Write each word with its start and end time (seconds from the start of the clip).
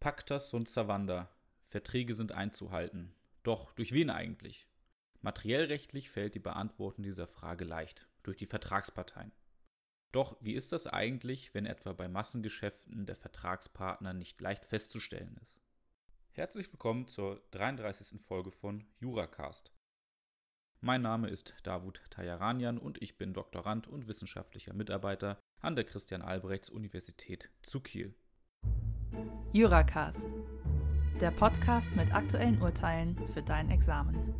Pacta 0.00 0.38
sunt 0.38 0.70
servanda. 0.70 1.28
Verträge 1.68 2.14
sind 2.14 2.32
einzuhalten. 2.32 3.14
Doch 3.42 3.70
durch 3.72 3.92
wen 3.92 4.08
eigentlich? 4.08 4.66
Materiellrechtlich 5.20 6.08
fällt 6.08 6.34
die 6.34 6.40
Beantwortung 6.40 7.04
dieser 7.04 7.26
Frage 7.26 7.66
leicht. 7.66 8.08
Durch 8.22 8.38
die 8.38 8.46
Vertragsparteien. 8.46 9.30
Doch 10.10 10.38
wie 10.40 10.54
ist 10.54 10.72
das 10.72 10.86
eigentlich, 10.86 11.52
wenn 11.52 11.66
etwa 11.66 11.92
bei 11.92 12.08
Massengeschäften 12.08 13.04
der 13.04 13.14
Vertragspartner 13.14 14.14
nicht 14.14 14.40
leicht 14.40 14.64
festzustellen 14.64 15.38
ist? 15.42 15.60
Herzlich 16.30 16.72
willkommen 16.72 17.06
zur 17.06 17.42
33. 17.50 18.22
Folge 18.22 18.52
von 18.52 18.86
Juracast. 19.00 19.70
Mein 20.80 21.02
Name 21.02 21.28
ist 21.28 21.52
Davut 21.62 22.00
Tajaranian 22.08 22.78
und 22.78 23.02
ich 23.02 23.18
bin 23.18 23.34
Doktorand 23.34 23.86
und 23.86 24.08
wissenschaftlicher 24.08 24.72
Mitarbeiter 24.72 25.38
an 25.60 25.76
der 25.76 25.84
Christian 25.84 26.22
Albrechts 26.22 26.70
Universität 26.70 27.50
zu 27.62 27.80
Kiel. 27.80 28.14
Juracast, 29.52 30.26
der 31.20 31.30
Podcast 31.30 31.94
mit 31.96 32.14
aktuellen 32.14 32.62
Urteilen 32.62 33.16
für 33.34 33.42
dein 33.42 33.70
Examen. 33.70 34.34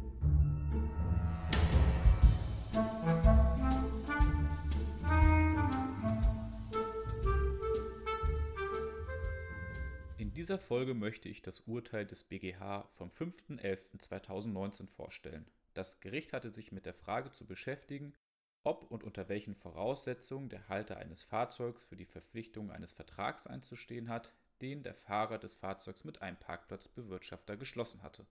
In 10.17 10.33
dieser 10.33 10.59
Folge 10.59 10.95
möchte 10.95 11.29
ich 11.29 11.43
das 11.43 11.61
Urteil 11.61 12.07
des 12.07 12.23
BGH 12.23 12.89
vom 12.91 13.11
5.11.2019 13.11 14.87
vorstellen. 14.87 15.47
Das 15.75 16.01
Gericht 16.01 16.33
hatte 16.33 16.53
sich 16.53 16.73
mit 16.73 16.87
der 16.87 16.95
Frage 16.95 17.31
zu 17.31 17.47
beschäftigen, 17.47 18.15
ob 18.63 18.91
und 18.91 19.03
unter 19.03 19.29
welchen 19.29 19.55
Voraussetzungen 19.55 20.49
der 20.49 20.69
Halter 20.69 20.99
eines 20.99 21.23
Fahrzeugs 21.23 21.85
für 21.85 21.97
die 21.97 22.07
Verpflichtung 22.07 22.71
eines 22.71 22.93
Vertrags 22.93 23.47
einzustehen 23.47 24.09
hat, 24.09 24.33
den 24.61 24.83
der 24.83 24.95
Fahrer 24.95 25.39
des 25.39 25.55
Fahrzeugs 25.55 26.05
mit 26.05 26.23
einem 26.23 26.37
Parkplatzbewirtschafter 26.37 27.57
geschlossen 27.57 28.03
hatte. 28.03 28.27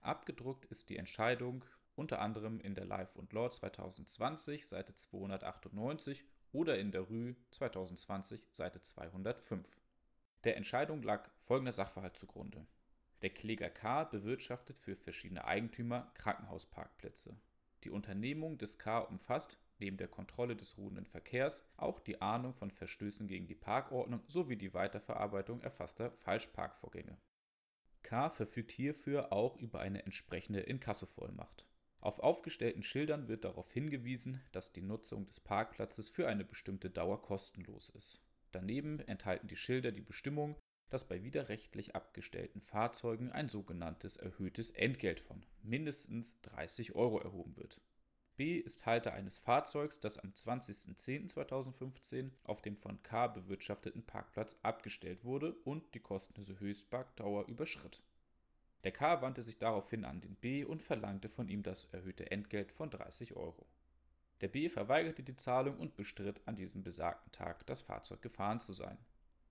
Abgedruckt 0.00 0.64
ist 0.66 0.88
die 0.90 0.96
Entscheidung 0.96 1.64
unter 1.96 2.20
anderem 2.20 2.60
in 2.60 2.74
der 2.74 2.84
Life 2.84 3.18
und 3.18 3.32
Law 3.32 3.50
2020 3.50 4.66
Seite 4.66 4.94
298 4.94 6.24
oder 6.52 6.78
in 6.78 6.92
der 6.92 7.10
Rü 7.10 7.34
2020 7.50 8.40
Seite 8.52 8.80
205. 8.80 9.66
Der 10.44 10.56
Entscheidung 10.56 11.02
lag 11.02 11.28
folgender 11.40 11.72
Sachverhalt 11.72 12.16
zugrunde. 12.16 12.66
Der 13.22 13.30
Kläger 13.30 13.68
K 13.68 14.04
bewirtschaftet 14.04 14.78
für 14.78 14.94
verschiedene 14.94 15.44
Eigentümer 15.44 16.10
Krankenhausparkplätze. 16.14 17.36
Die 17.82 17.90
Unternehmung 17.90 18.58
des 18.58 18.78
K 18.78 19.00
umfasst 19.00 19.58
neben 19.80 19.96
der 19.96 20.08
Kontrolle 20.08 20.56
des 20.56 20.76
ruhenden 20.76 21.06
Verkehrs 21.06 21.64
auch 21.76 22.00
die 22.00 22.20
Ahndung 22.20 22.54
von 22.54 22.70
Verstößen 22.70 23.26
gegen 23.26 23.46
die 23.46 23.54
Parkordnung 23.54 24.22
sowie 24.26 24.56
die 24.56 24.74
Weiterverarbeitung 24.74 25.60
erfasster 25.62 26.10
Falschparkvorgänge. 26.10 27.18
K 28.02 28.30
verfügt 28.30 28.72
hierfür 28.72 29.32
auch 29.32 29.56
über 29.56 29.80
eine 29.80 30.04
entsprechende 30.04 30.60
Inkassovollmacht. 30.60 31.66
Auf 32.00 32.20
aufgestellten 32.20 32.82
Schildern 32.82 33.28
wird 33.28 33.44
darauf 33.44 33.70
hingewiesen, 33.72 34.40
dass 34.52 34.72
die 34.72 34.82
Nutzung 34.82 35.26
des 35.26 35.40
Parkplatzes 35.40 36.08
für 36.08 36.28
eine 36.28 36.44
bestimmte 36.44 36.90
Dauer 36.90 37.20
kostenlos 37.20 37.88
ist. 37.88 38.22
Daneben 38.52 39.00
enthalten 39.00 39.48
die 39.48 39.56
Schilder 39.56 39.92
die 39.92 40.00
Bestimmung, 40.02 40.56
dass 40.90 41.06
bei 41.06 41.22
widerrechtlich 41.22 41.94
abgestellten 41.94 42.60
Fahrzeugen 42.60 43.30
ein 43.30 43.48
sogenanntes 43.48 44.16
erhöhtes 44.16 44.70
Entgelt 44.70 45.20
von 45.20 45.44
mindestens 45.62 46.40
30 46.42 46.94
Euro 46.94 47.18
erhoben 47.18 47.56
wird. 47.56 47.80
B 48.38 48.56
ist 48.56 48.86
Halter 48.86 49.12
eines 49.14 49.38
Fahrzeugs, 49.40 49.98
das 49.98 50.16
am 50.16 50.30
20.10.2015 50.30 52.30
auf 52.44 52.62
dem 52.62 52.76
von 52.76 53.02
K 53.02 53.26
bewirtschafteten 53.26 54.04
Parkplatz 54.04 54.56
abgestellt 54.62 55.24
wurde 55.24 55.54
und 55.64 55.92
die 55.92 55.98
kostenlose 55.98 56.60
Höchstparkdauer 56.60 57.48
überschritt. 57.48 58.00
Der 58.84 58.92
K 58.92 59.22
wandte 59.22 59.42
sich 59.42 59.58
daraufhin 59.58 60.04
an 60.04 60.20
den 60.20 60.36
B 60.36 60.64
und 60.64 60.84
verlangte 60.84 61.28
von 61.28 61.48
ihm 61.48 61.64
das 61.64 61.86
erhöhte 61.86 62.30
Entgelt 62.30 62.70
von 62.70 62.90
30 62.90 63.34
Euro. 63.34 63.66
Der 64.40 64.46
B 64.46 64.68
verweigerte 64.68 65.24
die 65.24 65.34
Zahlung 65.34 65.76
und 65.76 65.96
bestritt 65.96 66.40
an 66.46 66.54
diesem 66.54 66.84
besagten 66.84 67.32
Tag 67.32 67.66
das 67.66 67.82
Fahrzeug 67.82 68.22
gefahren 68.22 68.60
zu 68.60 68.72
sein. 68.72 68.98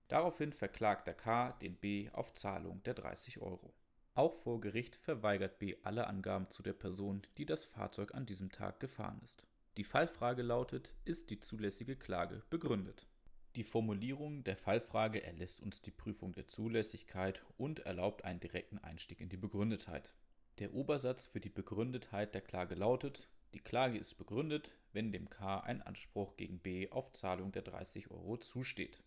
Daraufhin 0.08 0.54
verklagt 0.54 1.06
der 1.06 1.14
K 1.14 1.52
den 1.60 1.76
B 1.76 2.08
auf 2.14 2.32
Zahlung 2.32 2.82
der 2.84 2.94
30 2.94 3.42
Euro. 3.42 3.74
Auch 4.18 4.34
vor 4.34 4.60
Gericht 4.60 4.96
verweigert 4.96 5.60
B 5.60 5.76
alle 5.84 6.08
Angaben 6.08 6.50
zu 6.50 6.64
der 6.64 6.72
Person, 6.72 7.22
die 7.36 7.46
das 7.46 7.64
Fahrzeug 7.64 8.16
an 8.16 8.26
diesem 8.26 8.50
Tag 8.50 8.80
gefahren 8.80 9.20
ist. 9.22 9.46
Die 9.76 9.84
Fallfrage 9.84 10.42
lautet, 10.42 10.92
ist 11.04 11.30
die 11.30 11.38
zulässige 11.38 11.94
Klage 11.94 12.42
begründet? 12.50 13.06
Die 13.54 13.62
Formulierung 13.62 14.42
der 14.42 14.56
Fallfrage 14.56 15.22
erlässt 15.22 15.60
uns 15.60 15.82
die 15.82 15.92
Prüfung 15.92 16.32
der 16.32 16.48
Zulässigkeit 16.48 17.44
und 17.58 17.86
erlaubt 17.86 18.24
einen 18.24 18.40
direkten 18.40 18.78
Einstieg 18.78 19.20
in 19.20 19.28
die 19.28 19.36
Begründetheit. 19.36 20.16
Der 20.58 20.74
Obersatz 20.74 21.24
für 21.24 21.38
die 21.38 21.48
Begründetheit 21.48 22.34
der 22.34 22.42
Klage 22.42 22.74
lautet, 22.74 23.28
die 23.54 23.60
Klage 23.60 23.98
ist 23.98 24.16
begründet, 24.16 24.72
wenn 24.92 25.12
dem 25.12 25.30
K 25.30 25.60
ein 25.60 25.80
Anspruch 25.80 26.36
gegen 26.36 26.58
B 26.58 26.90
auf 26.90 27.12
Zahlung 27.12 27.52
der 27.52 27.62
30 27.62 28.10
Euro 28.10 28.36
zusteht. 28.36 29.00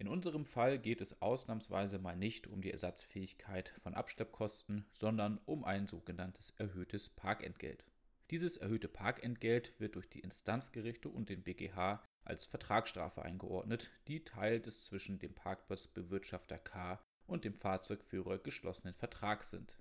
In 0.00 0.08
unserem 0.08 0.46
Fall 0.46 0.78
geht 0.78 1.02
es 1.02 1.20
ausnahmsweise 1.20 1.98
mal 1.98 2.16
nicht 2.16 2.46
um 2.46 2.62
die 2.62 2.70
Ersatzfähigkeit 2.70 3.74
von 3.82 3.92
Abschleppkosten, 3.92 4.86
sondern 4.92 5.36
um 5.44 5.62
ein 5.62 5.88
sogenanntes 5.88 6.52
erhöhtes 6.52 7.10
Parkentgelt. 7.10 7.84
Dieses 8.30 8.56
erhöhte 8.56 8.88
Parkentgelt 8.88 9.78
wird 9.78 9.96
durch 9.96 10.08
die 10.08 10.20
Instanzgerichte 10.20 11.10
und 11.10 11.28
den 11.28 11.42
BGH 11.42 12.02
als 12.24 12.46
Vertragsstrafe 12.46 13.20
eingeordnet, 13.20 13.90
die 14.08 14.24
Teil 14.24 14.58
des 14.60 14.86
zwischen 14.86 15.18
dem 15.18 15.34
Parkplatzbewirtschafter 15.34 16.58
K 16.58 16.98
und 17.26 17.44
dem 17.44 17.52
Fahrzeugführer 17.52 18.38
geschlossenen 18.38 18.94
Vertrags 18.94 19.50
sind. 19.50 19.78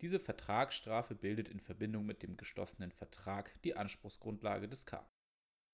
Diese 0.00 0.20
Vertragsstrafe 0.20 1.16
bildet 1.16 1.48
in 1.48 1.58
Verbindung 1.58 2.06
mit 2.06 2.22
dem 2.22 2.36
geschlossenen 2.36 2.92
Vertrag 2.92 3.60
die 3.64 3.74
Anspruchsgrundlage 3.74 4.68
des 4.68 4.86
K. 4.86 5.04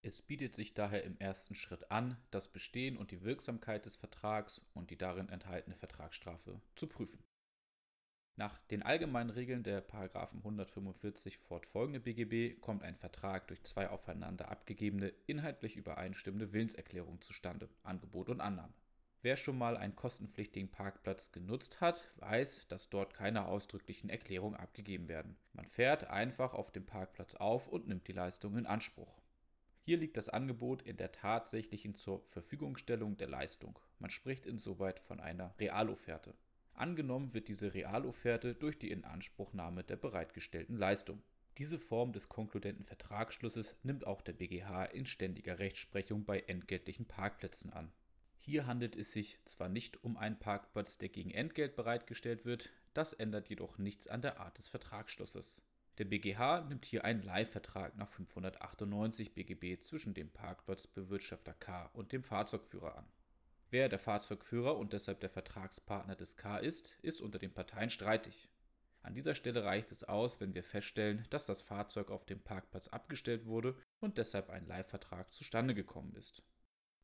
Es 0.03 0.23
bietet 0.23 0.55
sich 0.55 0.75
daher 0.75 1.03
im 1.05 1.19
ersten 1.19 1.55
Schritt 1.55 1.91
an, 1.91 2.17
das 2.31 2.49
Bestehen 2.49 2.97
und 2.97 3.11
die 3.11 3.23
Wirksamkeit 3.23 3.87
des 3.87 3.97
Vertrags 3.97 4.61
und 4.75 4.91
die 4.91 4.99
darin 4.99 5.29
enthaltene 5.29 5.75
Vertragsstrafe 5.75 6.61
zu 6.77 6.87
prüfen. 6.87 7.25
Nach 8.39 8.59
den 8.67 8.83
allgemeinen 8.83 9.31
Regeln 9.31 9.63
der 9.63 9.83
145 9.91 11.39
fortfolgende 11.39 12.01
BGB 12.01 12.61
kommt 12.61 12.83
ein 12.83 12.95
Vertrag 12.95 13.49
durch 13.49 13.63
zwei 13.63 13.89
aufeinander 13.89 14.51
abgegebene, 14.51 15.09
inhaltlich 15.27 15.77
übereinstimmende 15.77 16.53
Willenserklärungen 16.53 17.23
zustande, 17.23 17.71
Angebot 17.83 18.29
und 18.29 18.43
Annahme. 18.43 18.75
Wer 19.23 19.37
schon 19.37 19.57
mal 19.57 19.79
einen 19.79 19.97
kostenpflichtigen 19.97 20.71
Parkplatz 20.71 21.33
genutzt 21.33 21.81
hat, 21.81 22.13
weiß, 22.17 22.69
dass 22.69 22.91
dort 22.91 23.15
keine 23.15 23.47
ausdrücklichen 23.47 24.11
Erklärungen 24.11 24.55
abgegeben 24.55 25.09
werden. 25.09 25.39
Man 25.55 25.67
fährt 25.67 26.05
einfach 26.05 26.53
auf 26.53 26.71
dem 26.71 26.85
Parkplatz 26.85 27.35
auf 27.35 27.67
und 27.67 27.89
nimmt 27.89 28.07
die 28.07 28.13
Leistung 28.13 28.59
in 28.59 28.67
Anspruch. 28.67 29.19
Hier 29.87 29.99
liegt 29.99 30.17
das 30.17 30.29
Angebot 30.29 30.83
in 30.83 30.97
der 30.97 31.13
tatsächlichen 31.13 31.95
zur 31.95 32.25
Verfügungstellung 32.31 33.17
der 33.19 33.29
Leistung. 33.29 33.79
Man 34.01 34.11
spricht 34.11 34.45
insoweit 34.45 34.99
von 34.99 35.21
einer 35.21 35.55
Realofferte. 35.61 36.35
Angenommen 36.75 37.35
wird 37.35 37.47
diese 37.47 37.73
Realofferte 37.73 38.57
durch 38.57 38.81
die 38.81 38.91
Inanspruchnahme 38.91 39.85
der 39.85 39.95
bereitgestellten 39.95 40.77
Leistung. 40.77 41.23
Diese 41.59 41.79
Form 41.79 42.13
des 42.13 42.29
konkludenten 42.29 42.85
Vertragsschlusses 42.85 43.77
nimmt 43.85 44.05
auch 44.09 44.23
der 44.23 44.33
BGH 44.33 44.87
in 44.87 45.07
ständiger 45.07 45.61
Rechtsprechung 45.61 46.25
bei 46.25 46.41
entgeltlichen 46.41 47.07
Parkplätzen 47.07 47.73
an. 47.73 47.93
Hier 48.41 48.67
handelt 48.67 48.97
es 48.97 49.13
sich 49.13 49.39
zwar 49.45 49.69
nicht 49.69 50.03
um 50.03 50.17
einen 50.17 50.41
Parkplatz, 50.41 50.99
der 50.99 51.11
gegen 51.11 51.31
Entgelt 51.31 51.77
bereitgestellt 51.77 52.45
wird, 52.45 52.71
das 52.93 53.13
ändert 53.13 53.49
jedoch 53.51 53.79
nichts 53.79 54.09
an 54.09 54.21
der 54.21 54.41
Art 54.41 54.59
des 54.59 54.69
Vertragsschlusses. 54.69 55.61
Der 55.99 56.05
BGH 56.05 56.61
nimmt 56.69 56.85
hier 56.85 57.05
einen 57.05 57.23
Leihvertrag 57.23 57.97
nach 57.97 58.09
598 58.09 59.33
BGB 59.33 59.81
zwischen 59.81 60.13
dem 60.13 60.31
Parkplatzbewirtschafter 60.31 61.55
K 61.55 61.87
und 61.95 62.13
dem 62.13 62.23
Fahrzeugführer 62.23 62.99
an. 62.99 63.09
Wer 63.71 63.89
der 63.89 63.99
Fahrzeugführer 63.99 64.77
und 64.77 64.93
deshalb 64.93 65.21
der 65.21 65.31
Vertragspartner 65.31 66.15
des 66.15 66.37
K 66.37 66.59
ist, 66.59 66.93
ist 67.01 67.23
unter 67.23 67.39
den 67.39 67.53
Parteien 67.53 67.89
streitig. 67.89 68.51
An 69.01 69.15
dieser 69.15 69.35
Stelle 69.35 69.65
reicht 69.65 69.91
es 69.91 70.05
aus, 70.05 70.41
wenn 70.41 70.55
wir 70.55 70.65
feststellen, 70.65 71.25
dass 71.31 71.47
das 71.47 71.63
Fahrzeug 71.63 72.11
auf 72.11 72.27
dem 72.27 72.41
Parkplatz 72.41 72.89
abgestellt 72.89 73.47
wurde 73.47 73.77
und 73.99 74.19
deshalb 74.19 74.51
ein 74.51 74.67
Leihvertrag 74.67 75.33
zustande 75.33 75.75
gekommen 75.75 76.15
ist. 76.17 76.43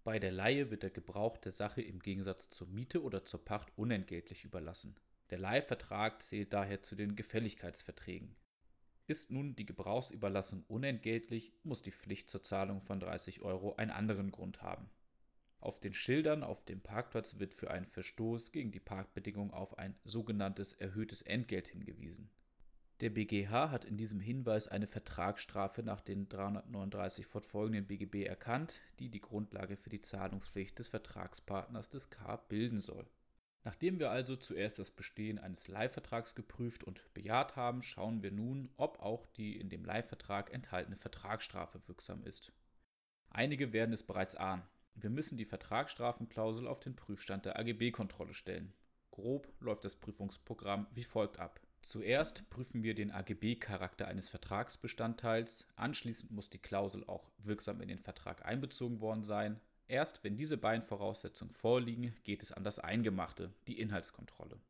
Bei 0.05 0.19
der 0.19 0.33
Leihe 0.33 0.71
wird 0.71 0.83
der 0.83 0.91
Gebrauch 0.91 1.39
der 1.39 1.53
Sache 1.53 1.81
im 1.81 2.01
Gegensatz 2.01 2.51
zur 2.51 2.67
Miete 2.67 3.03
oder 3.03 3.25
zur 3.25 3.45
Pacht 3.45 3.73
unentgeltlich 3.77 4.45
überlassen. 4.45 4.97
Der 5.31 5.39
Leihvertrag 5.39 6.21
zählt 6.21 6.53
daher 6.53 6.83
zu 6.83 6.97
den 6.97 7.15
Gefälligkeitsverträgen. 7.15 8.37
Ist 9.13 9.31
nun 9.31 9.55
die 9.55 9.67
Gebrauchsüberlassung 9.67 10.65
unentgeltlich, 10.69 11.53
muss 11.65 11.83
die 11.83 11.93
Pflicht 11.93 12.31
zur 12.31 12.43
Zahlung 12.43 12.81
von 12.81 12.99
30 12.99 13.43
Euro 13.43 13.75
einen 13.75 13.91
anderen 13.91 14.31
Grund 14.31 14.63
haben. 14.63 14.89
Auf 15.61 15.79
den 15.81 15.93
Schildern 15.93 16.43
auf 16.43 16.65
dem 16.65 16.81
Parkplatz 16.81 17.39
wird 17.39 17.53
für 17.53 17.71
einen 17.71 17.85
Verstoß 17.85 18.53
gegen 18.53 18.73
die 18.73 18.81
Parkbedingung 18.81 19.53
auf 19.53 19.77
ein 19.77 19.95
sogenanntes 20.05 20.73
erhöhtes 20.73 21.21
Entgelt 21.21 21.69
hingewiesen. 21.69 22.31
Der 23.01 23.11
BGH 23.11 23.71
hat 23.71 23.85
in 23.85 23.99
diesem 23.99 24.19
Hinweis 24.19 24.67
eine 24.67 24.87
Vertragsstrafe 24.87 25.83
nach 25.83 26.01
den 26.01 26.31
339 26.31 27.27
fortfolgenden 27.27 27.87
BGB 27.87 28.25
erkannt, 28.25 28.77
die 28.99 29.11
die 29.11 29.21
Grundlage 29.21 29.77
für 29.77 29.91
die 29.91 30.01
Zahlungspflicht 30.01 30.79
des 30.79 30.89
Vertragspartners 30.89 31.91
des 31.91 32.09
K 32.09 32.37
bilden 32.37 32.79
soll. 32.79 33.07
Nachdem 33.65 34.01
wir 34.01 34.11
also 34.11 34.35
zuerst 34.35 34.79
das 34.79 34.91
Bestehen 34.91 35.39
eines 35.39 35.69
Leihvertrags 35.69 36.35
geprüft 36.35 36.83
und 36.83 37.03
bejaht 37.15 37.55
haben, 37.55 37.83
schauen 37.83 38.23
wir 38.23 38.33
nun, 38.33 38.69
ob 38.77 38.99
auch 39.01 39.27
die 39.27 39.57
in 39.57 39.69
dem 39.69 39.85
Leihvertrag 39.85 40.53
enthaltene 40.53 40.97
Vertragsstrafe 40.97 41.81
wirksam 41.87 42.25
ist. 42.25 42.53
Einige 43.31 43.73
werden 43.73 43.93
es 43.93 44.03
bereits 44.03 44.35
ahnen. 44.35 44.65
Wir 44.95 45.11
müssen 45.11 45.39
die 45.39 45.45
Vertragsstrafenklausel 45.45 46.67
auf 46.67 46.81
den 46.81 46.97
Prüfstand 46.97 47.47
der 47.47 47.59
AGB-Kontrolle 47.59 48.35
stellen. 48.35 48.75
Grob 49.11 49.53
läuft 49.61 49.85
das 49.85 49.97
Prüfungsprogramm 49.97 50.87
wie 50.93 51.05
folgt 51.05 51.39
ab. 51.39 51.61
Zuerst 51.83 52.49
prüfen 52.51 52.83
wir 52.83 52.95
den 52.95 53.11
AGB-Charakter 53.11 54.07
eines 54.07 54.29
Vertragsbestandteils, 54.29 55.67
anschließend 55.77 56.31
muss 56.31 56.51
die 56.51 56.59
Klausel 56.59 57.05
auch 57.07 57.31
wirksam 57.39 57.81
in 57.81 57.89
den 57.89 57.99
Vertrag 57.99 58.45
einbezogen 58.45 59.01
worden 59.01 59.25
sein. 59.25 59.61
Erst 59.89 60.25
wenn 60.25 60.37
diese 60.37 60.57
beiden 60.57 60.83
Voraussetzungen 60.83 61.53
vorliegen, 61.53 62.15
geht 62.25 62.43
es 62.43 62.53
an 62.53 62.65
das 62.65 62.79
Eingemachte, 62.79 63.53
die 63.67 63.79
Inhaltskontrolle. 63.79 64.61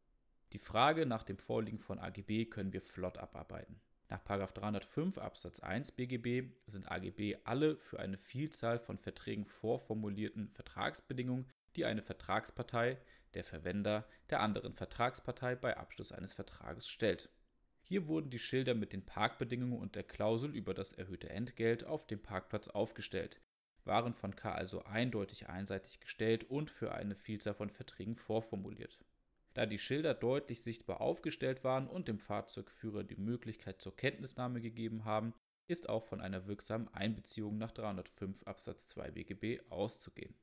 Die 0.53 0.59
Frage 0.59 1.07
nach 1.07 1.23
dem 1.23 1.39
Vorliegen 1.39 1.79
von 1.79 1.99
AGB 1.99 2.47
können 2.47 2.73
wir 2.73 2.83
flott 2.83 3.19
abarbeiten. 3.19 3.81
Nach 4.11 4.21
305 4.21 5.17
Absatz 5.17 5.61
1 5.61 5.93
BGB 5.93 6.53
sind 6.67 6.91
AGB 6.91 7.37
alle 7.45 7.77
für 7.79 7.99
eine 7.99 8.19
Vielzahl 8.19 8.79
von 8.79 8.99
Verträgen 8.99 9.47
vorformulierten 9.47 10.51
Vertragsbedingungen, 10.51 11.47
die 11.77 11.87
eine 11.87 12.03
Vertragspartei, 12.03 12.99
der 13.33 13.45
Verwender, 13.45 14.07
der 14.29 14.41
anderen 14.41 14.75
Vertragspartei 14.75 15.55
bei 15.55 15.79
Abschluss 15.79 16.13
eines 16.13 16.35
Vertrages 16.35 16.89
stellt. 16.89 17.31
Hier 17.81 18.07
wurden 18.07 18.29
die 18.29 18.39
Schilder 18.39 18.75
mit 18.75 18.93
den 18.93 19.07
Parkbedingungen 19.07 19.79
und 19.79 19.97
der 19.97 20.05
Klausel 20.05 20.55
über 20.55 20.75
das 20.75 20.93
erhöhte 20.93 21.31
Entgelt 21.31 21.85
auf 21.85 22.07
dem 22.07 22.21
Parkplatz 22.21 22.69
aufgestellt, 22.69 23.41
waren 23.85 24.15
von 24.15 24.37
K 24.37 24.53
also 24.53 24.85
eindeutig 24.85 25.49
einseitig 25.49 26.01
gestellt 26.01 26.45
und 26.45 26.71
für 26.71 26.93
eine 26.93 27.15
Vielzahl 27.15 27.55
von 27.55 27.71
Verträgen 27.71 28.15
vorformuliert. 28.15 28.99
Da 29.55 29.67
die 29.67 29.79
Schilder 29.79 30.15
deutlich 30.15 30.63
sichtbar 30.63 31.01
aufgestellt 31.01 31.63
waren 31.63 31.87
und 31.87 32.09
dem 32.09 32.19
Fahrzeugführer 32.19 33.05
die 33.05 33.17
Möglichkeit 33.17 33.83
zur 33.83 33.95
Kenntnisnahme 33.95 34.61
gegeben 34.61 35.05
haben, 35.05 35.35
ist 35.67 35.89
auch 35.89 36.05
von 36.05 36.21
einer 36.21 36.47
wirksamen 36.47 36.89
Einbeziehung 36.95 37.59
nach 37.59 37.73
305 37.73 38.45
Absatz 38.45 38.89
2 38.89 39.11
BGB 39.11 39.61
auszugehen. 39.71 40.35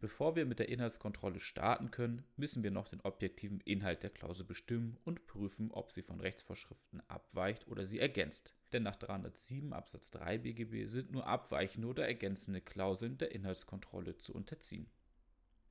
Bevor 0.00 0.34
wir 0.34 0.46
mit 0.46 0.58
der 0.58 0.70
Inhaltskontrolle 0.70 1.40
starten 1.40 1.90
können, 1.90 2.24
müssen 2.36 2.62
wir 2.62 2.70
noch 2.70 2.88
den 2.88 3.02
objektiven 3.02 3.60
Inhalt 3.60 4.02
der 4.02 4.08
Klausel 4.08 4.46
bestimmen 4.46 4.96
und 5.04 5.26
prüfen, 5.26 5.70
ob 5.70 5.92
sie 5.92 6.02
von 6.02 6.20
Rechtsvorschriften 6.20 7.02
abweicht 7.08 7.68
oder 7.68 7.84
sie 7.84 7.98
ergänzt. 7.98 8.54
Denn 8.72 8.82
nach 8.84 8.96
307 8.96 9.72
Absatz 9.72 10.10
3 10.12 10.38
BGB 10.38 10.86
sind 10.86 11.10
nur 11.10 11.26
abweichende 11.26 11.88
oder 11.88 12.06
ergänzende 12.06 12.60
Klauseln 12.60 13.18
der 13.18 13.32
Inhaltskontrolle 13.32 14.16
zu 14.16 14.34
unterziehen. 14.34 14.88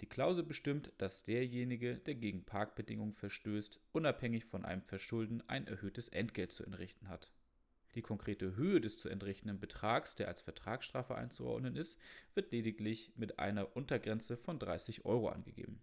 Die 0.02 0.08
Klausel 0.08 0.44
bestimmt, 0.44 0.94
dass 0.98 1.24
derjenige, 1.24 1.98
der 1.98 2.16
gegen 2.16 2.46
Parkbedingungen 2.46 3.14
verstößt, 3.14 3.80
unabhängig 3.92 4.46
von 4.46 4.64
einem 4.64 4.82
Verschulden 4.82 5.44
ein 5.48 5.68
erhöhtes 5.68 6.10
Entgelt 6.10 6.52
zu 6.52 6.64
entrichten 6.64 7.10
hat. 7.10 7.34
Die 7.96 8.02
konkrete 8.02 8.56
Höhe 8.56 8.80
des 8.80 8.98
zu 8.98 9.10
entrichtenden 9.10 9.60
Betrags, 9.60 10.16
der 10.16 10.28
als 10.28 10.42
Vertragsstrafe 10.42 11.16
einzuordnen 11.16 11.76
ist, 11.76 12.00
wird 12.34 12.52
lediglich 12.52 13.12
mit 13.16 13.40
einer 13.40 13.76
Untergrenze 13.76 14.38
von 14.38 14.60
30 14.60 15.06
Euro 15.06 15.30
angegeben. 15.30 15.82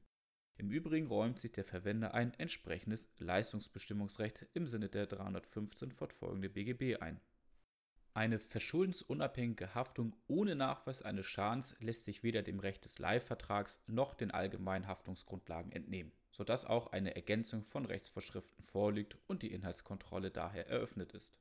Im 0.58 0.70
Übrigen 0.70 1.08
räumt 1.08 1.38
sich 1.38 1.52
der 1.52 1.64
Verwender 1.64 2.14
ein 2.14 2.32
entsprechendes 2.34 3.10
Leistungsbestimmungsrecht 3.18 4.46
im 4.54 4.66
Sinne 4.66 4.88
der 4.88 5.06
315 5.06 5.92
fortfolgende 5.92 6.48
BGB 6.48 7.00
ein. 7.02 7.20
Eine 8.14 8.38
verschuldensunabhängige 8.38 9.74
Haftung 9.74 10.16
ohne 10.26 10.54
Nachweis 10.54 11.02
eines 11.02 11.26
Schadens 11.26 11.76
lässt 11.80 12.06
sich 12.06 12.22
weder 12.22 12.42
dem 12.42 12.60
Recht 12.60 12.86
des 12.86 12.98
Leihvertrags 12.98 13.82
noch 13.86 14.14
den 14.14 14.30
allgemeinen 14.30 14.86
Haftungsgrundlagen 14.86 15.70
entnehmen, 15.70 16.12
sodass 16.30 16.64
auch 16.64 16.86
eine 16.86 17.14
Ergänzung 17.14 17.62
von 17.62 17.84
Rechtsvorschriften 17.84 18.64
vorliegt 18.64 19.18
und 19.26 19.42
die 19.42 19.52
Inhaltskontrolle 19.52 20.30
daher 20.30 20.66
eröffnet 20.66 21.12
ist. 21.12 21.36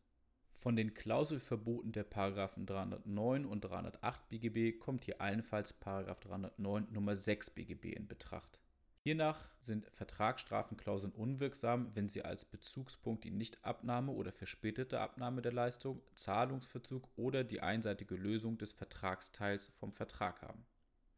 Von 0.52 0.76
den 0.76 0.94
Klauselverboten 0.94 1.94
der§ 1.94 2.10
309 2.66 3.46
und 3.46 3.62
308 3.62 4.28
BGB 4.28 4.78
kommt 4.78 5.06
hier 5.06 5.22
allenfalls§ 5.22 5.80
309 6.20 6.94
Nr. 6.94 7.16
6 7.16 7.52
BGB 7.52 7.94
in 7.94 8.10
Betracht. 8.10 8.60
Hiernach 9.06 9.48
sind 9.62 9.88
Vertragsstrafenklauseln 9.94 11.14
unwirksam, 11.14 11.92
wenn 11.94 12.10
sie 12.10 12.26
als 12.26 12.44
Bezugspunkt 12.44 13.24
die 13.24 13.30
Nichtabnahme 13.30 14.12
oder 14.12 14.32
verspätete 14.32 15.00
Abnahme 15.00 15.44
der 15.44 15.54
Leistung, 15.54 16.02
Zahlungsverzug 16.16 17.08
oder 17.16 17.44
die 17.44 17.62
einseitige 17.62 18.16
Lösung 18.16 18.58
des 18.58 18.74
Vertragsteils 18.74 19.72
vom 19.76 19.94
Vertrag 19.94 20.42
haben. 20.42 20.66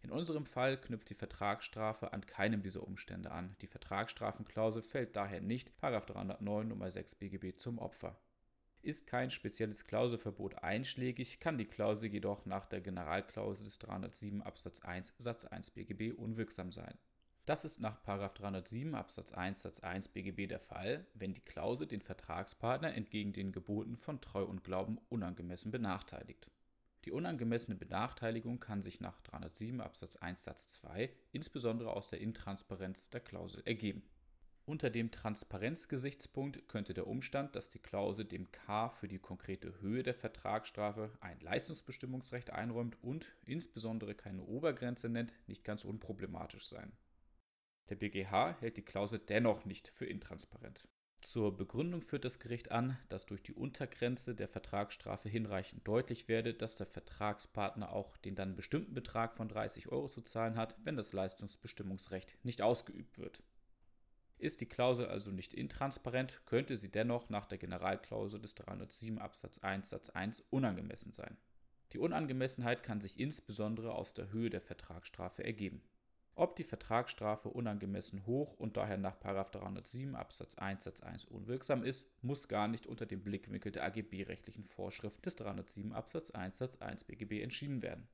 In 0.02 0.12
unserem 0.12 0.46
Fall 0.46 0.76
knüpft 0.76 1.10
die 1.12 1.16
Vertragsstrafe 1.16 2.12
an 2.12 2.26
keinem 2.26 2.62
dieser 2.62 2.84
Umstände 2.84 3.32
an. 3.32 3.56
Die 3.62 3.68
Vertragsstrafenklausel 3.68 4.82
fällt 4.82 5.16
daher 5.16 5.40
nicht§ 5.40 5.72
309 6.06 6.72
Nr. 6.72 6.92
6 6.92 7.16
BGB 7.16 7.56
zum 7.58 7.80
Opfer. 7.80 8.20
Ist 8.82 9.08
kein 9.08 9.32
spezielles 9.32 9.86
Klauselverbot 9.86 10.62
einschlägig, 10.62 11.40
kann 11.40 11.58
die 11.58 11.64
Klausel 11.64 12.10
jedoch 12.10 12.46
nach 12.46 12.66
der 12.66 12.82
Generalklausel 12.82 13.64
des 13.64 13.80
307 13.80 14.42
Absatz 14.42 14.82
1 14.82 15.14
Satz 15.18 15.46
1 15.46 15.70
BGB 15.70 16.12
unwirksam 16.12 16.74
sein. 16.74 16.98
Das 17.48 17.64
ist 17.64 17.80
nach 17.80 17.98
307 18.02 18.94
Absatz 18.94 19.32
1 19.32 19.62
Satz 19.62 19.80
1 19.80 20.10
BGB 20.10 20.48
der 20.50 20.60
Fall, 20.60 21.08
wenn 21.14 21.34
die 21.34 21.40
Klausel 21.40 21.88
den 21.88 22.02
Vertragspartner 22.02 22.94
entgegen 22.94 23.32
den 23.32 23.54
Geboten 23.54 23.96
von 23.96 24.20
Treu 24.20 24.44
und 24.44 24.66
Glauben 24.66 25.00
unangemessen 25.08 25.72
benachteiligt. 25.72 26.52
Die 27.06 27.12
unangemessene 27.12 27.78
Benachteiligung 27.78 28.60
kann 28.60 28.84
sich 28.84 29.00
nach 29.00 29.22
307 29.22 29.80
Absatz 29.80 30.18
1 30.18 30.44
Satz 30.44 30.68
2 30.68 31.10
insbesondere 31.32 31.94
aus 31.94 32.08
der 32.08 32.20
Intransparenz 32.20 33.10
der 33.12 33.22
Klausel 33.22 33.64
ergeben 33.66 34.04
unter 34.68 34.90
dem 34.90 35.12
Transparenzgesichtspunkt 35.12 36.68
könnte 36.68 36.94
der 36.94 37.08
Umstand, 37.08 37.56
dass 37.56 37.70
die 37.70 37.80
Klausel 37.80 38.26
dem 38.26 38.52
K 38.52 38.90
für 38.90 39.08
die 39.08 39.18
konkrete 39.18 39.80
Höhe 39.80 40.04
der 40.04 40.14
Vertragsstrafe 40.14 41.10
ein 41.22 41.40
Leistungsbestimmungsrecht 41.40 42.50
einräumt 42.50 43.02
und 43.02 43.28
insbesondere 43.46 44.14
keine 44.14 44.44
Obergrenze 44.44 45.08
nennt, 45.08 45.32
nicht 45.48 45.64
ganz 45.64 45.86
unproblematisch 45.86 46.68
sein. 46.68 46.92
Der 47.90 47.96
BGH 47.96 48.58
hält 48.60 48.78
die 48.78 48.82
Klausel 48.82 49.20
dennoch 49.20 49.66
nicht 49.66 49.88
für 49.88 50.06
intransparent. 50.06 50.88
Zur 51.22 51.56
Begründung 51.58 52.02
führt 52.02 52.26
das 52.26 52.40
Gericht 52.40 52.72
an, 52.72 52.98
dass 53.10 53.26
durch 53.26 53.42
die 53.42 53.54
Untergrenze 53.54 54.36
der 54.36 54.48
Vertragsstrafe 54.48 55.30
hinreichend 55.30 55.88
deutlich 55.88 56.28
werde, 56.28 56.54
dass 56.54 56.76
der 56.76 56.86
Vertragspartner 56.86 57.92
auch 57.92 58.18
den 58.18 58.36
dann 58.36 58.56
bestimmten 58.56 58.94
Betrag 58.94 59.36
von 59.36 59.50
30 59.50 59.90
Euro 59.90 60.10
zu 60.10 60.22
zahlen 60.22 60.58
hat, 60.58 60.76
wenn 60.84 60.96
das 60.96 61.14
Leistungsbestimmungsrecht 61.14 62.38
nicht 62.44 62.62
ausgeübt 62.62 63.18
wird. 63.18 63.44
Ist 64.38 64.62
die 64.62 64.68
Klausel 64.68 65.08
also 65.08 65.32
nicht 65.32 65.54
intransparent, 65.54 66.46
könnte 66.46 66.78
sie 66.78 66.92
dennoch 66.92 67.30
nach 67.30 67.48
der 67.48 67.58
Generalklausel 67.58 68.40
des 68.40 68.54
307 68.56 69.18
Absatz 69.18 69.58
1 69.60 69.90
Satz 69.90 70.10
1 70.10 70.44
unangemessen 70.52 71.12
sein. 71.12 71.38
Die 71.94 72.00
Unangemessenheit 72.00 72.84
kann 72.84 73.02
sich 73.02 73.20
insbesondere 73.20 73.96
aus 73.96 74.14
der 74.14 74.32
Höhe 74.32 74.50
der 74.50 74.62
Vertragsstrafe 74.62 75.44
ergeben. 75.44 75.82
Ob 76.40 76.56
die 76.56 76.64
Vertragsstrafe 76.64 77.50
unangemessen 77.50 78.28
hoch 78.28 78.54
und 78.60 78.78
daher 78.78 79.00
nach 79.00 79.16
307 79.16 80.14
Absatz 80.14 80.56
1 80.56 80.84
Satz 80.84 81.02
1 81.02 81.26
unwirksam 81.26 81.84
ist, 81.84 82.08
muss 82.22 82.48
gar 82.48 82.68
nicht 82.68 82.86
unter 82.86 83.08
dem 83.08 83.24
Blickwinkel 83.24 83.72
der 83.72 83.84
AGB-rechtlichen 83.86 84.64
Vorschrift 84.64 85.26
des 85.26 85.36
307 85.38 85.94
Absatz 85.94 86.30
1 86.30 86.60
Satz 86.60 86.76
1 86.76 87.06
BGB 87.06 87.42
entschieden 87.42 87.82
werden. 87.82 88.08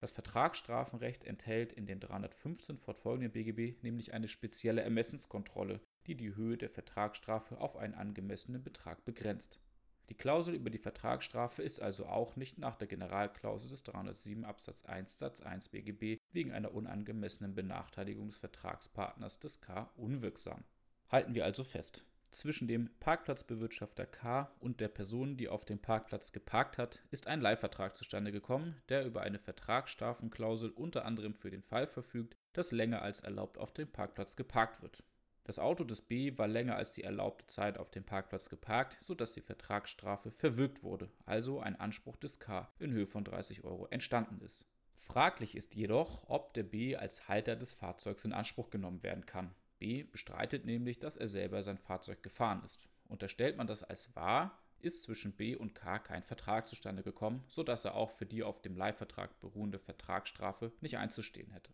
Das 0.00 0.10
Vertragsstrafenrecht 0.10 1.22
enthält 1.22 1.72
in 1.72 1.86
den 1.86 2.00
315 2.00 2.78
fortfolgenden 2.78 3.30
BGB 3.30 3.80
nämlich 3.84 4.12
eine 4.12 4.26
spezielle 4.26 4.82
Ermessenskontrolle, 4.82 5.80
die 6.08 6.16
die 6.16 6.34
Höhe 6.34 6.58
der 6.58 6.70
Vertragsstrafe 6.70 7.60
auf 7.60 7.76
einen 7.76 7.94
angemessenen 7.94 8.64
Betrag 8.64 9.04
begrenzt. 9.04 9.60
Die 10.08 10.14
Klausel 10.14 10.54
über 10.54 10.70
die 10.70 10.78
Vertragsstrafe 10.78 11.62
ist 11.62 11.80
also 11.82 12.06
auch 12.06 12.36
nicht 12.36 12.58
nach 12.58 12.76
der 12.76 12.88
Generalklausel 12.88 13.68
des 13.68 13.82
307 13.82 14.44
Absatz 14.44 14.84
1 14.86 15.18
Satz 15.18 15.42
1 15.42 15.68
BGB 15.68 16.18
wegen 16.32 16.52
einer 16.52 16.72
unangemessenen 16.72 17.54
Benachteiligung 17.54 18.28
des 18.28 18.38
Vertragspartners 18.38 19.38
des 19.38 19.60
K 19.60 19.90
unwirksam. 19.96 20.64
Halten 21.10 21.34
wir 21.34 21.44
also 21.44 21.62
fest. 21.62 22.04
Zwischen 22.30 22.68
dem 22.68 22.90
Parkplatzbewirtschafter 23.00 24.06
K 24.06 24.50
und 24.60 24.80
der 24.80 24.88
Person, 24.88 25.36
die 25.36 25.48
auf 25.48 25.64
dem 25.64 25.78
Parkplatz 25.78 26.32
geparkt 26.32 26.76
hat, 26.76 27.00
ist 27.10 27.26
ein 27.26 27.40
Leihvertrag 27.40 27.96
zustande 27.96 28.32
gekommen, 28.32 28.76
der 28.90 29.06
über 29.06 29.22
eine 29.22 29.38
Vertragsstrafenklausel 29.38 30.70
unter 30.70 31.04
anderem 31.04 31.34
für 31.34 31.50
den 31.50 31.62
Fall 31.62 31.86
verfügt, 31.86 32.36
dass 32.52 32.70
länger 32.70 33.02
als 33.02 33.20
erlaubt 33.20 33.56
auf 33.56 33.72
dem 33.72 33.90
Parkplatz 33.90 34.36
geparkt 34.36 34.82
wird. 34.82 35.02
Das 35.48 35.58
Auto 35.58 35.82
des 35.82 36.02
B 36.02 36.36
war 36.36 36.46
länger 36.46 36.76
als 36.76 36.90
die 36.90 37.04
erlaubte 37.04 37.46
Zeit 37.46 37.78
auf 37.78 37.90
dem 37.90 38.04
Parkplatz 38.04 38.50
geparkt, 38.50 38.98
sodass 39.00 39.32
die 39.32 39.40
Vertragsstrafe 39.40 40.30
verwirkt 40.30 40.82
wurde, 40.82 41.08
also 41.24 41.58
ein 41.58 41.74
Anspruch 41.74 42.16
des 42.16 42.38
K 42.38 42.70
in 42.78 42.92
Höhe 42.92 43.06
von 43.06 43.24
30 43.24 43.64
Euro 43.64 43.86
entstanden 43.86 44.42
ist. 44.44 44.66
Fraglich 44.94 45.56
ist 45.56 45.74
jedoch, 45.74 46.28
ob 46.28 46.52
der 46.52 46.64
B 46.64 46.96
als 46.96 47.28
Halter 47.28 47.56
des 47.56 47.72
Fahrzeugs 47.72 48.26
in 48.26 48.34
Anspruch 48.34 48.68
genommen 48.68 49.02
werden 49.02 49.24
kann. 49.24 49.54
B 49.78 50.02
bestreitet 50.02 50.66
nämlich, 50.66 50.98
dass 50.98 51.16
er 51.16 51.28
selber 51.28 51.62
sein 51.62 51.78
Fahrzeug 51.78 52.22
gefahren 52.22 52.62
ist. 52.62 52.86
Unterstellt 53.06 53.56
man 53.56 53.66
das 53.66 53.82
als 53.82 54.14
wahr, 54.14 54.58
ist 54.80 55.04
zwischen 55.04 55.32
B 55.32 55.56
und 55.56 55.74
K 55.74 55.98
kein 55.98 56.24
Vertrag 56.24 56.68
zustande 56.68 57.02
gekommen, 57.02 57.42
sodass 57.48 57.86
er 57.86 57.94
auch 57.94 58.10
für 58.10 58.26
die 58.26 58.42
auf 58.42 58.60
dem 58.60 58.76
Leihvertrag 58.76 59.40
beruhende 59.40 59.78
Vertragsstrafe 59.78 60.72
nicht 60.82 60.98
einzustehen 60.98 61.52
hätte. 61.52 61.72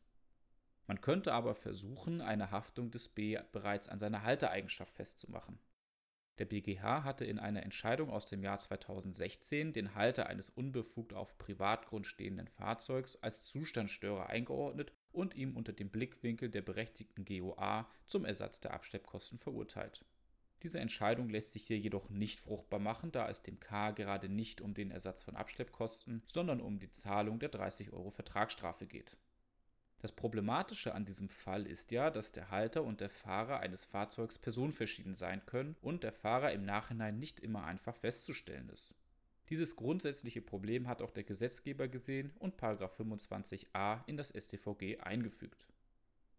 Man 0.86 1.00
könnte 1.00 1.32
aber 1.32 1.54
versuchen, 1.54 2.20
eine 2.20 2.50
Haftung 2.50 2.90
des 2.90 3.08
B 3.08 3.38
bereits 3.52 3.88
an 3.88 3.98
seiner 3.98 4.22
Halteeigenschaft 4.22 4.94
festzumachen. 4.94 5.58
Der 6.38 6.46
BGH 6.46 7.04
hatte 7.04 7.24
in 7.24 7.38
einer 7.38 7.62
Entscheidung 7.62 8.10
aus 8.10 8.26
dem 8.26 8.42
Jahr 8.42 8.58
2016 8.58 9.72
den 9.72 9.94
Halter 9.94 10.26
eines 10.26 10.50
unbefugt 10.50 11.14
auf 11.14 11.38
Privatgrund 11.38 12.06
stehenden 12.06 12.48
Fahrzeugs 12.48 13.16
als 13.22 13.44
Zustandsstörer 13.44 14.28
eingeordnet 14.28 14.92
und 15.12 15.36
ihm 15.36 15.56
unter 15.56 15.72
dem 15.72 15.90
Blickwinkel 15.90 16.50
der 16.50 16.62
berechtigten 16.62 17.24
GOA 17.24 17.88
zum 18.06 18.24
Ersatz 18.24 18.58
der 18.58 18.74
Abschleppkosten 18.74 19.38
verurteilt. 19.38 20.04
Diese 20.64 20.80
Entscheidung 20.80 21.28
lässt 21.28 21.52
sich 21.52 21.66
hier 21.66 21.78
jedoch 21.78 22.10
nicht 22.10 22.40
fruchtbar 22.40 22.80
machen, 22.80 23.12
da 23.12 23.28
es 23.28 23.42
dem 23.42 23.60
K 23.60 23.92
gerade 23.92 24.28
nicht 24.28 24.60
um 24.60 24.74
den 24.74 24.90
Ersatz 24.90 25.22
von 25.22 25.36
Abschleppkosten, 25.36 26.22
sondern 26.26 26.60
um 26.60 26.80
die 26.80 26.90
Zahlung 26.90 27.38
der 27.38 27.50
30 27.50 27.92
Euro 27.92 28.10
Vertragsstrafe 28.10 28.86
geht. 28.86 29.16
Das 30.04 30.12
Problematische 30.12 30.94
an 30.94 31.06
diesem 31.06 31.30
Fall 31.30 31.66
ist 31.66 31.90
ja, 31.90 32.11
dass 32.11 32.30
der 32.30 32.50
Halter 32.50 32.84
und 32.84 33.00
der 33.00 33.08
Fahrer 33.08 33.61
eines 33.61 33.87
Fahrzeugs 33.87 34.37
personenverschieden 34.37 35.14
sein 35.14 35.40
können 35.46 35.76
und 35.80 36.02
der 36.02 36.12
Fahrer 36.12 36.52
im 36.52 36.66
Nachhinein 36.66 37.18
nicht 37.18 37.40
immer 37.40 37.64
einfach 37.64 37.96
festzustellen 37.96 38.68
ist. 38.68 38.92
Dieses 39.49 39.76
grundsätzliche 39.76 40.42
Problem 40.42 40.88
hat 40.88 41.00
auch 41.00 41.11
der 41.11 41.25
Gesetzgeber 41.25 41.88
gesehen 41.88 42.34
und 42.38 42.61
25a 42.61 44.02
in 44.04 44.18
das 44.18 44.28
StVG 44.28 44.99
eingefügt. 45.00 45.64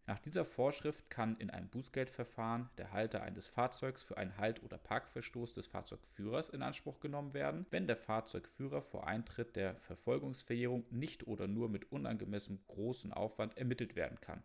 Nach 0.08 0.20
dieser 0.20 0.44
Vorschrift 0.44 1.10
kann 1.10 1.36
in 1.38 1.50
einem 1.50 1.68
Bußgeldverfahren 1.68 2.70
der 2.78 2.92
Halter 2.92 3.22
eines 3.22 3.48
Fahrzeugs 3.48 4.04
für 4.04 4.16
einen 4.16 4.36
Halt- 4.36 4.62
oder 4.62 4.78
Parkverstoß 4.78 5.52
des 5.52 5.66
Fahrzeugführers 5.66 6.48
in 6.48 6.62
Anspruch 6.62 7.00
genommen 7.00 7.34
werden, 7.34 7.66
wenn 7.70 7.88
der 7.88 7.96
Fahrzeugführer 7.96 8.82
vor 8.82 9.08
Eintritt 9.08 9.56
der 9.56 9.74
Verfolgungsverjährung 9.80 10.84
nicht 10.90 11.26
oder 11.26 11.48
nur 11.48 11.68
mit 11.68 11.90
unangemessenem 11.90 12.60
großen 12.68 13.12
Aufwand 13.12 13.58
ermittelt 13.58 13.96
werden 13.96 14.20
kann. 14.20 14.44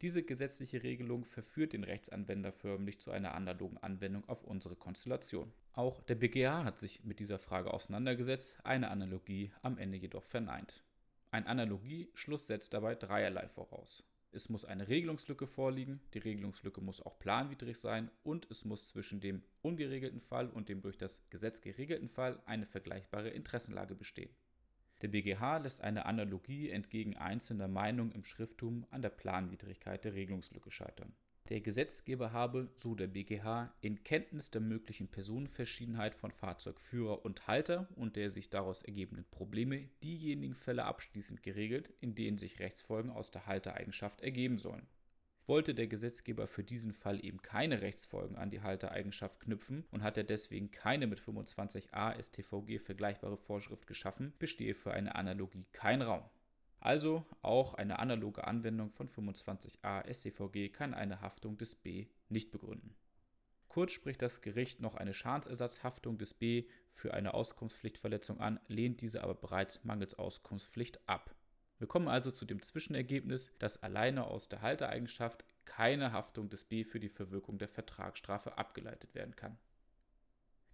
Diese 0.00 0.24
gesetzliche 0.24 0.82
Regelung 0.82 1.24
verführt 1.24 1.74
den 1.74 1.84
Rechtsanwender 1.84 2.52
förmlich 2.52 3.00
zu 3.00 3.12
einer 3.12 3.34
analogen 3.34 3.78
Anwendung 3.78 4.28
auf 4.28 4.42
unsere 4.42 4.74
Konstellation. 4.74 5.52
Auch 5.74 6.02
der 6.02 6.16
BGH 6.16 6.64
hat 6.64 6.80
sich 6.80 7.04
mit 7.04 7.20
dieser 7.20 7.38
Frage 7.38 7.72
auseinandergesetzt, 7.72 8.56
eine 8.64 8.90
Analogie 8.90 9.52
am 9.62 9.78
Ende 9.78 9.96
jedoch 9.96 10.24
verneint. 10.24 10.82
Ein 11.30 11.46
Analogieschluss 11.46 12.46
setzt 12.46 12.74
dabei 12.74 12.96
dreierlei 12.96 13.48
voraus. 13.48 14.07
Es 14.30 14.48
muss 14.50 14.64
eine 14.64 14.88
Regelungslücke 14.88 15.46
vorliegen, 15.46 16.00
die 16.12 16.18
Regelungslücke 16.18 16.80
muss 16.80 17.00
auch 17.00 17.18
planwidrig 17.18 17.78
sein 17.78 18.10
und 18.22 18.46
es 18.50 18.64
muss 18.64 18.88
zwischen 18.88 19.20
dem 19.20 19.42
ungeregelten 19.62 20.20
Fall 20.20 20.50
und 20.50 20.68
dem 20.68 20.82
durch 20.82 20.98
das 20.98 21.28
Gesetz 21.30 21.62
geregelten 21.62 22.08
Fall 22.08 22.42
eine 22.44 22.66
vergleichbare 22.66 23.30
Interessenlage 23.30 23.94
bestehen. 23.94 24.34
Der 25.00 25.08
BGH 25.08 25.58
lässt 25.58 25.80
eine 25.80 26.06
Analogie 26.06 26.70
entgegen 26.70 27.16
einzelner 27.16 27.68
Meinungen 27.68 28.12
im 28.12 28.24
Schrifttum 28.24 28.84
an 28.90 29.00
der 29.00 29.10
Planwidrigkeit 29.10 30.04
der 30.04 30.14
Regelungslücke 30.14 30.70
scheitern. 30.70 31.14
Der 31.48 31.62
Gesetzgeber 31.62 32.32
habe, 32.32 32.68
so 32.74 32.94
der 32.94 33.06
BGH, 33.06 33.72
in 33.80 34.04
Kenntnis 34.04 34.50
der 34.50 34.60
möglichen 34.60 35.08
Personenverschiedenheit 35.08 36.14
von 36.14 36.30
Fahrzeugführer 36.30 37.24
und 37.24 37.46
Halter 37.46 37.88
und 37.96 38.16
der 38.16 38.30
sich 38.30 38.50
daraus 38.50 38.82
ergebenden 38.82 39.24
Probleme 39.30 39.88
diejenigen 40.02 40.54
Fälle 40.54 40.84
abschließend 40.84 41.42
geregelt, 41.42 41.90
in 42.00 42.14
denen 42.14 42.36
sich 42.36 42.58
Rechtsfolgen 42.58 43.10
aus 43.10 43.30
der 43.30 43.46
Haltereigenschaft 43.46 44.20
ergeben 44.20 44.58
sollen. 44.58 44.86
Wollte 45.46 45.74
der 45.74 45.86
Gesetzgeber 45.86 46.46
für 46.46 46.62
diesen 46.62 46.92
Fall 46.92 47.24
eben 47.24 47.40
keine 47.40 47.80
Rechtsfolgen 47.80 48.36
an 48.36 48.50
die 48.50 48.60
Haltereigenschaft 48.60 49.40
knüpfen 49.40 49.86
und 49.90 50.02
hat 50.02 50.18
er 50.18 50.24
deswegen 50.24 50.70
keine 50.70 51.06
mit 51.06 51.18
25a 51.18 52.22
StVG 52.22 52.78
vergleichbare 52.78 53.38
Vorschrift 53.38 53.86
geschaffen, 53.86 54.34
bestehe 54.38 54.74
für 54.74 54.92
eine 54.92 55.14
Analogie 55.14 55.64
kein 55.72 56.02
Raum. 56.02 56.28
Also 56.80 57.26
auch 57.42 57.74
eine 57.74 57.98
analoge 57.98 58.46
Anwendung 58.46 58.90
von 58.90 59.08
25a 59.08 60.12
StVG 60.12 60.72
kann 60.72 60.94
eine 60.94 61.20
Haftung 61.20 61.58
des 61.58 61.74
B 61.74 62.06
nicht 62.28 62.50
begründen. 62.50 62.94
Kurz 63.68 63.92
spricht 63.92 64.22
das 64.22 64.40
Gericht 64.40 64.80
noch 64.80 64.94
eine 64.94 65.12
Schadensersatzhaftung 65.12 66.18
des 66.18 66.34
B 66.34 66.66
für 66.88 67.14
eine 67.14 67.34
Auskunftspflichtverletzung 67.34 68.40
an, 68.40 68.58
lehnt 68.66 69.00
diese 69.00 69.22
aber 69.22 69.34
bereits 69.34 69.84
mangels 69.84 70.18
Auskunftspflicht 70.18 71.06
ab. 71.08 71.34
Wir 71.78 71.86
kommen 71.86 72.08
also 72.08 72.30
zu 72.30 72.44
dem 72.44 72.62
Zwischenergebnis, 72.62 73.52
dass 73.58 73.82
alleine 73.82 74.26
aus 74.26 74.48
der 74.48 74.62
Halteeigenschaft 74.62 75.44
keine 75.64 76.12
Haftung 76.12 76.48
des 76.48 76.64
B 76.64 76.82
für 76.82 76.98
die 76.98 77.08
Verwirkung 77.08 77.58
der 77.58 77.68
Vertragsstrafe 77.68 78.56
abgeleitet 78.58 79.14
werden 79.14 79.36
kann. 79.36 79.58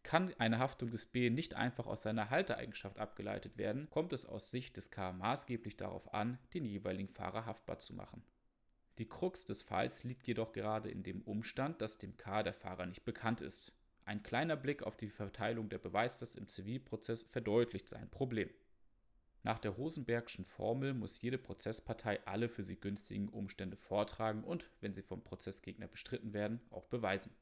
Kann 0.05 0.35
eine 0.39 0.59
Haftung 0.59 0.91
des 0.91 1.07
B 1.07 1.31
nicht 1.31 1.55
einfach 1.55 1.87
aus 1.87 2.03
seiner 2.03 2.29
Halteeigenschaft 2.29 2.99
abgeleitet 2.99 3.57
werden, 3.57 3.89
kommt 3.91 4.13
es 4.13 4.27
aus 4.27 4.51
Sicht 4.51 4.77
des 4.77 4.91
K 4.91 5.13
maßgeblich 5.13 5.77
darauf 5.77 6.13
an, 6.13 6.39
den 6.53 6.67
jeweiligen 6.67 7.09
Fahrer 7.09 7.47
haftbar 7.47 7.79
zu 7.79 7.95
machen. 7.95 8.23
Die 8.99 9.09
Krux 9.09 9.47
des 9.47 9.63
Falls 9.63 10.05
liegt 10.05 10.27
jedoch 10.27 10.53
gerade 10.53 10.91
in 10.91 11.03
dem 11.03 11.23
Umstand, 11.23 11.81
dass 11.81 11.99
dem 11.99 12.17
K 12.19 12.43
der 12.43 12.53
Fahrer 12.53 12.87
nicht 12.87 13.05
bekannt 13.05 13.41
ist. 13.41 13.73
Ein 14.05 14.23
kleiner 14.23 14.57
Blick 14.57 14.83
auf 14.83 14.97
die 14.99 15.09
Verteilung 15.09 15.71
der 15.71 15.79
Beweislast 15.79 16.37
im 16.37 16.49
Zivilprozess 16.49 17.23
verdeutlicht 17.23 17.89
sein 17.89 18.11
Problem. 18.11 18.51
Nach 19.43 19.59
der 19.59 19.73
Rosenbergschen 19.73 20.45
Formel 20.45 20.93
muss 20.93 21.21
jede 21.23 21.39
Prozesspartei 21.39 22.25
alle 22.27 22.51
für 22.51 22.63
sie 22.63 22.77
günstigen 22.77 23.31
Umstände 23.31 23.77
vortragen 23.77 24.45
und, 24.45 24.71
wenn 24.81 24.93
sie 24.93 25.03
vom 25.03 25.25
Prozessgegner 25.25 25.89
bestritten 25.89 26.35
werden, 26.35 26.61
auch 26.71 26.85
beweisen. 26.85 27.35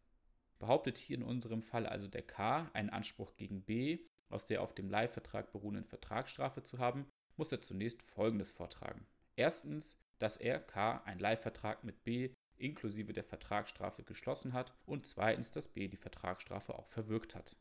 Behauptet 0.63 0.97
hier 0.97 1.17
in 1.17 1.25
unserem 1.25 1.61
Fall 1.61 1.89
also 1.89 2.07
der 2.07 2.23
K 2.23 2.71
einen 2.73 2.89
Anspruch 2.89 3.35
gegen 3.35 3.63
B, 3.63 3.99
aus 4.29 4.47
der 4.47 4.63
auf 4.63 4.73
dem 4.73 4.89
Leihvertrag 4.89 5.51
beruhenden 5.51 5.85
Vertragsstrafe 5.85 6.63
zu 6.63 6.79
haben, 6.79 7.11
muss 7.37 7.51
er 7.51 7.61
zunächst 7.61 8.01
Folgendes 8.05 8.53
vortragen. 8.53 9.05
Erstens, 9.35 9.97
dass 10.21 10.37
er 10.37 10.61
K 10.61 10.99
einen 10.99 11.19
Leihvertrag 11.19 11.83
mit 11.83 12.05
B 12.05 12.31
inklusive 12.59 13.13
der 13.13 13.25
Vertragsstrafe 13.25 14.05
geschlossen 14.05 14.53
hat 14.53 14.73
und 14.87 15.05
zweitens, 15.05 15.51
dass 15.51 15.67
B 15.67 15.89
die 15.89 15.97
Vertragsstrafe 15.97 16.77
auch 16.77 16.87
verwirkt 16.87 17.35
hat. 17.35 17.57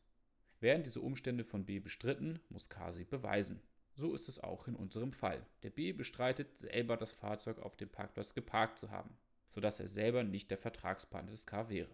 Werden 0.60 0.84
diese 0.84 1.00
Umstände 1.00 1.42
von 1.42 1.64
B 1.64 1.80
bestritten, 1.80 2.38
muss 2.50 2.70
K 2.70 2.92
sie 2.92 3.04
beweisen. 3.04 3.60
So 3.96 4.14
ist 4.14 4.28
es 4.28 4.38
auch 4.38 4.68
in 4.68 4.76
unserem 4.76 5.12
Fall. 5.12 5.44
Der 5.64 5.70
B 5.70 5.92
bestreitet 5.92 6.56
selber 6.56 6.96
das 6.96 7.10
Fahrzeug 7.10 7.58
auf 7.58 7.76
dem 7.76 7.88
Parkplatz 7.88 8.32
geparkt 8.32 8.78
zu 8.78 8.92
haben, 8.92 9.18
sodass 9.50 9.80
er 9.80 9.88
selber 9.88 10.22
nicht 10.22 10.52
der 10.52 10.58
Vertragspartner 10.58 11.32
des 11.32 11.48
K 11.48 11.68
wäre. 11.68 11.90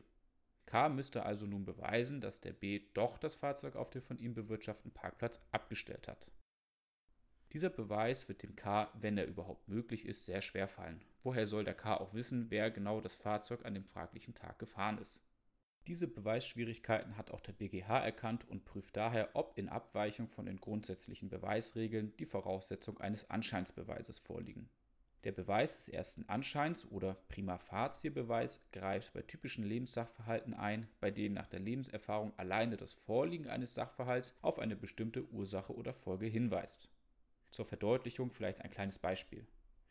K 0.68 0.90
müsste 0.90 1.24
also 1.24 1.46
nun 1.46 1.64
beweisen, 1.64 2.20
dass 2.20 2.42
der 2.42 2.52
B 2.52 2.82
doch 2.92 3.16
das 3.16 3.34
Fahrzeug 3.34 3.74
auf 3.74 3.88
dem 3.88 4.02
von 4.02 4.18
ihm 4.18 4.34
bewirtschafteten 4.34 4.92
Parkplatz 4.92 5.40
abgestellt 5.50 6.08
hat. 6.08 6.30
Dieser 7.54 7.70
Beweis 7.70 8.28
wird 8.28 8.42
dem 8.42 8.54
K, 8.54 8.92
wenn 9.00 9.16
er 9.16 9.26
überhaupt 9.26 9.66
möglich 9.66 10.04
ist, 10.04 10.26
sehr 10.26 10.42
schwer 10.42 10.68
fallen. 10.68 11.02
Woher 11.22 11.46
soll 11.46 11.64
der 11.64 11.72
K 11.72 11.96
auch 11.96 12.12
wissen, 12.12 12.50
wer 12.50 12.70
genau 12.70 13.00
das 13.00 13.16
Fahrzeug 13.16 13.64
an 13.64 13.72
dem 13.72 13.86
fraglichen 13.86 14.34
Tag 14.34 14.58
gefahren 14.58 14.98
ist? 14.98 15.22
Diese 15.86 16.06
Beweisschwierigkeiten 16.06 17.16
hat 17.16 17.30
auch 17.30 17.40
der 17.40 17.54
BGH 17.54 18.00
erkannt 18.00 18.46
und 18.46 18.66
prüft 18.66 18.94
daher, 18.94 19.30
ob 19.32 19.56
in 19.56 19.70
Abweichung 19.70 20.28
von 20.28 20.44
den 20.44 20.60
grundsätzlichen 20.60 21.30
Beweisregeln 21.30 22.14
die 22.18 22.26
Voraussetzung 22.26 23.00
eines 23.00 23.30
Anscheinsbeweises 23.30 24.18
vorliegen. 24.18 24.68
Der 25.28 25.34
Beweis 25.34 25.76
des 25.76 25.90
ersten 25.90 26.26
Anscheins 26.26 26.90
oder 26.90 27.18
prima 27.28 27.58
facie 27.58 28.08
Beweis 28.08 28.66
greift 28.72 29.12
bei 29.12 29.20
typischen 29.20 29.62
Lebenssachverhalten 29.62 30.54
ein, 30.54 30.88
bei 31.00 31.10
denen 31.10 31.34
nach 31.34 31.48
der 31.48 31.60
Lebenserfahrung 31.60 32.32
alleine 32.38 32.78
das 32.78 32.94
Vorliegen 32.94 33.46
eines 33.46 33.74
Sachverhalts 33.74 34.34
auf 34.40 34.58
eine 34.58 34.74
bestimmte 34.74 35.30
Ursache 35.30 35.74
oder 35.74 35.92
Folge 35.92 36.24
hinweist. 36.24 36.88
Zur 37.50 37.66
Verdeutlichung 37.66 38.30
vielleicht 38.30 38.62
ein 38.62 38.70
kleines 38.70 38.98
Beispiel. 38.98 39.46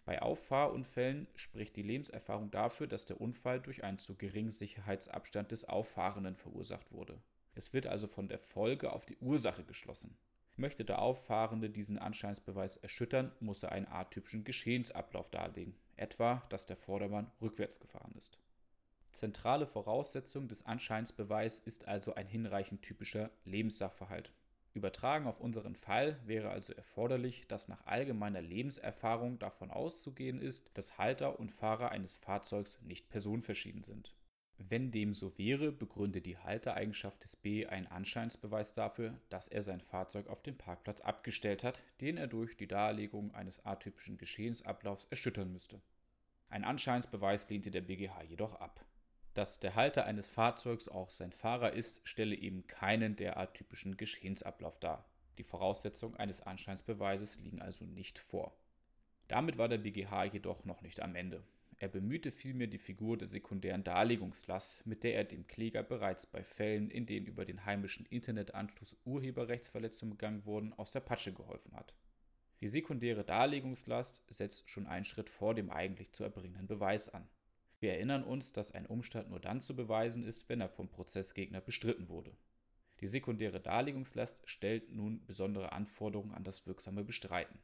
Bei 0.05 0.23
Auffahrunfällen 0.23 1.27
spricht 1.35 1.75
die 1.75 1.83
Lebenserfahrung 1.83 2.49
dafür, 2.49 2.87
dass 2.87 3.05
der 3.05 3.21
Unfall 3.21 3.59
durch 3.59 3.83
einen 3.83 3.99
zu 3.99 4.15
geringen 4.15 4.49
Sicherheitsabstand 4.49 5.51
des 5.51 5.65
Auffahrenden 5.65 6.35
verursacht 6.35 6.91
wurde. 6.91 7.21
Es 7.53 7.73
wird 7.73 7.85
also 7.85 8.07
von 8.07 8.27
der 8.27 8.39
Folge 8.39 8.91
auf 8.91 9.05
die 9.05 9.17
Ursache 9.17 9.63
geschlossen. 9.63 10.17
Möchte 10.59 10.83
der 10.83 10.99
Auffahrende 10.99 11.69
diesen 11.69 11.99
Anscheinsbeweis 11.99 12.77
erschüttern, 12.77 13.31
muss 13.39 13.61
er 13.61 13.71
einen 13.71 13.87
atypischen 13.87 14.43
Geschehensablauf 14.43 15.29
darlegen, 15.29 15.75
etwa, 15.97 16.41
dass 16.49 16.65
der 16.65 16.77
Vordermann 16.77 17.29
rückwärts 17.39 17.79
gefahren 17.79 18.15
ist. 18.17 18.39
Zentrale 19.11 19.67
Voraussetzung 19.67 20.47
des 20.47 20.65
Anscheinsbeweis 20.65 21.59
ist 21.59 21.87
also 21.87 22.15
ein 22.15 22.25
hinreichend 22.25 22.81
typischer 22.81 23.29
Lebenssachverhalt. 23.45 24.33
Übertragen 24.73 25.27
auf 25.27 25.39
unseren 25.39 25.75
Fall 25.75 26.19
wäre 26.25 26.49
also 26.49 26.73
erforderlich, 26.73 27.45
dass 27.47 27.67
nach 27.67 27.85
allgemeiner 27.85 28.41
Lebenserfahrung 28.41 29.37
davon 29.37 29.69
auszugehen 29.69 30.41
ist, 30.41 30.71
dass 30.73 30.97
Halter 30.97 31.39
und 31.39 31.51
Fahrer 31.51 31.91
eines 31.91 32.17
Fahrzeugs 32.17 32.79
nicht 32.81 33.09
personenverschieden 33.09 33.83
sind. 33.83 34.15
Wenn 34.59 34.91
dem 34.91 35.13
so 35.13 35.37
wäre, 35.37 35.71
begründe 35.71 36.19
die 36.19 36.37
Haltereigenschaft 36.37 37.23
des 37.23 37.35
B 37.35 37.67
einen 37.67 37.87
Anscheinsbeweis 37.87 38.73
dafür, 38.73 39.19
dass 39.29 39.47
er 39.47 39.61
sein 39.61 39.81
Fahrzeug 39.81 40.27
auf 40.27 40.41
dem 40.41 40.57
Parkplatz 40.57 41.01
abgestellt 41.01 41.63
hat, 41.63 41.79
den 42.01 42.17
er 42.17 42.27
durch 42.27 42.57
die 42.57 42.67
Darlegung 42.67 43.33
eines 43.35 43.63
atypischen 43.65 44.17
Geschehensablaufs 44.17 45.05
erschüttern 45.11 45.51
müsste. 45.51 45.79
Ein 46.49 46.63
Anscheinsbeweis 46.63 47.47
lehnte 47.49 47.69
der 47.69 47.81
BGH 47.81 48.23
jedoch 48.23 48.55
ab. 48.55 48.83
Dass 49.35 49.59
der 49.59 49.75
Halter 49.75 50.05
eines 50.05 50.27
Fahrzeugs 50.27 50.87
auch 50.87 51.11
sein 51.11 51.31
Fahrer 51.31 51.73
ist, 51.73 52.01
stelle 52.07 52.35
eben 52.35 52.65
keinen 52.65 53.15
derart 53.15 53.53
typischen 53.53 53.95
Geschehensablauf 53.95 54.79
dar. 54.79 55.05
Die 55.37 55.43
Voraussetzungen 55.43 56.17
eines 56.17 56.41
Anscheinsbeweises 56.41 57.37
liegen 57.37 57.61
also 57.61 57.85
nicht 57.85 58.17
vor. 58.17 58.57
Damit 59.27 59.59
war 59.59 59.67
der 59.67 59.77
BGH 59.77 60.25
jedoch 60.25 60.65
noch 60.65 60.81
nicht 60.81 61.01
am 61.01 61.15
Ende. 61.15 61.43
Er 61.79 61.89
bemühte 61.89 62.31
vielmehr 62.31 62.65
die 62.65 62.79
Figur 62.79 63.17
der 63.17 63.27
sekundären 63.27 63.83
Darlegungslast, 63.83 64.87
mit 64.87 65.03
der 65.03 65.13
er 65.13 65.23
dem 65.25 65.45
Kläger 65.45 65.83
bereits 65.83 66.25
bei 66.25 66.43
Fällen, 66.43 66.89
in 66.89 67.05
denen 67.05 67.27
über 67.27 67.45
den 67.45 67.65
heimischen 67.65 68.07
Internetanschluss 68.07 68.97
Urheberrechtsverletzungen 69.05 70.17
begangen 70.17 70.45
wurden, 70.45 70.73
aus 70.73 70.89
der 70.89 71.01
Patsche 71.01 71.33
geholfen 71.33 71.75
hat. 71.75 71.93
Die 72.61 72.67
sekundäre 72.67 73.23
Darlegungslast 73.23 74.23
setzt 74.27 74.67
schon 74.67 74.87
einen 74.87 75.05
Schritt 75.05 75.29
vor 75.29 75.53
dem 75.53 75.69
eigentlich 75.69 76.13
zu 76.13 76.23
erbringenden 76.23 76.65
Beweis 76.65 77.09
an. 77.09 77.29
Wir 77.79 77.93
erinnern 77.93 78.23
uns, 78.23 78.53
dass 78.53 78.71
ein 78.71 78.87
Umstand 78.87 79.29
nur 79.29 79.39
dann 79.39 79.61
zu 79.61 79.75
beweisen 79.75 80.23
ist, 80.23 80.49
wenn 80.49 80.61
er 80.61 80.69
vom 80.69 80.89
Prozessgegner 80.89 81.61
bestritten 81.61 82.09
wurde. 82.09 82.35
Die 83.01 83.07
sekundäre 83.07 83.59
Darlegungslast 83.59 84.41
stellt 84.49 84.91
nun 84.91 85.23
besondere 85.27 85.73
Anforderungen 85.73 86.33
an 86.33 86.43
das 86.43 86.65
wirksame 86.65 87.03
Bestreiten. 87.03 87.59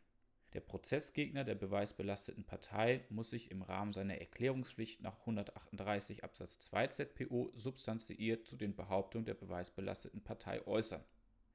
Der 0.53 0.61
Prozessgegner 0.61 1.43
der 1.43 1.55
beweisbelasteten 1.55 2.43
Partei 2.43 3.03
muss 3.09 3.31
sich 3.31 3.49
im 3.49 3.63
Rahmen 3.63 3.91
seiner 3.91 4.19
Erklärungspflicht 4.19 5.01
nach 5.01 5.19
138 5.21 6.23
Absatz 6.23 6.59
2 6.59 6.87
ZPO 6.87 7.51
substanziiert 7.55 8.47
zu 8.47 8.55
den 8.55 8.75
Behauptungen 8.75 9.25
der 9.25 9.33
beweisbelasteten 9.33 10.23
Partei 10.23 10.65
äußern. 10.67 11.03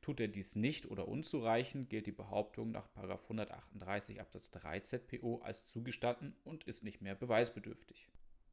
Tut 0.01 0.19
er 0.19 0.29
dies 0.29 0.57
nicht 0.57 0.91
oder 0.91 1.07
unzureichend, 1.07 1.91
gilt 1.91 2.07
die 2.07 2.13
Behauptung 2.13 2.73
nach 2.73 2.89
138 2.97 4.21
Absatz 4.21 4.51
3 4.51 4.81
ZPO 4.81 5.43
als 5.43 5.67
zugestanden 5.67 6.35
und 6.45 6.65
ist 6.65 6.83
nicht 6.83 7.01
mehr 7.01 7.15
beweisbedürftig. 7.15 8.09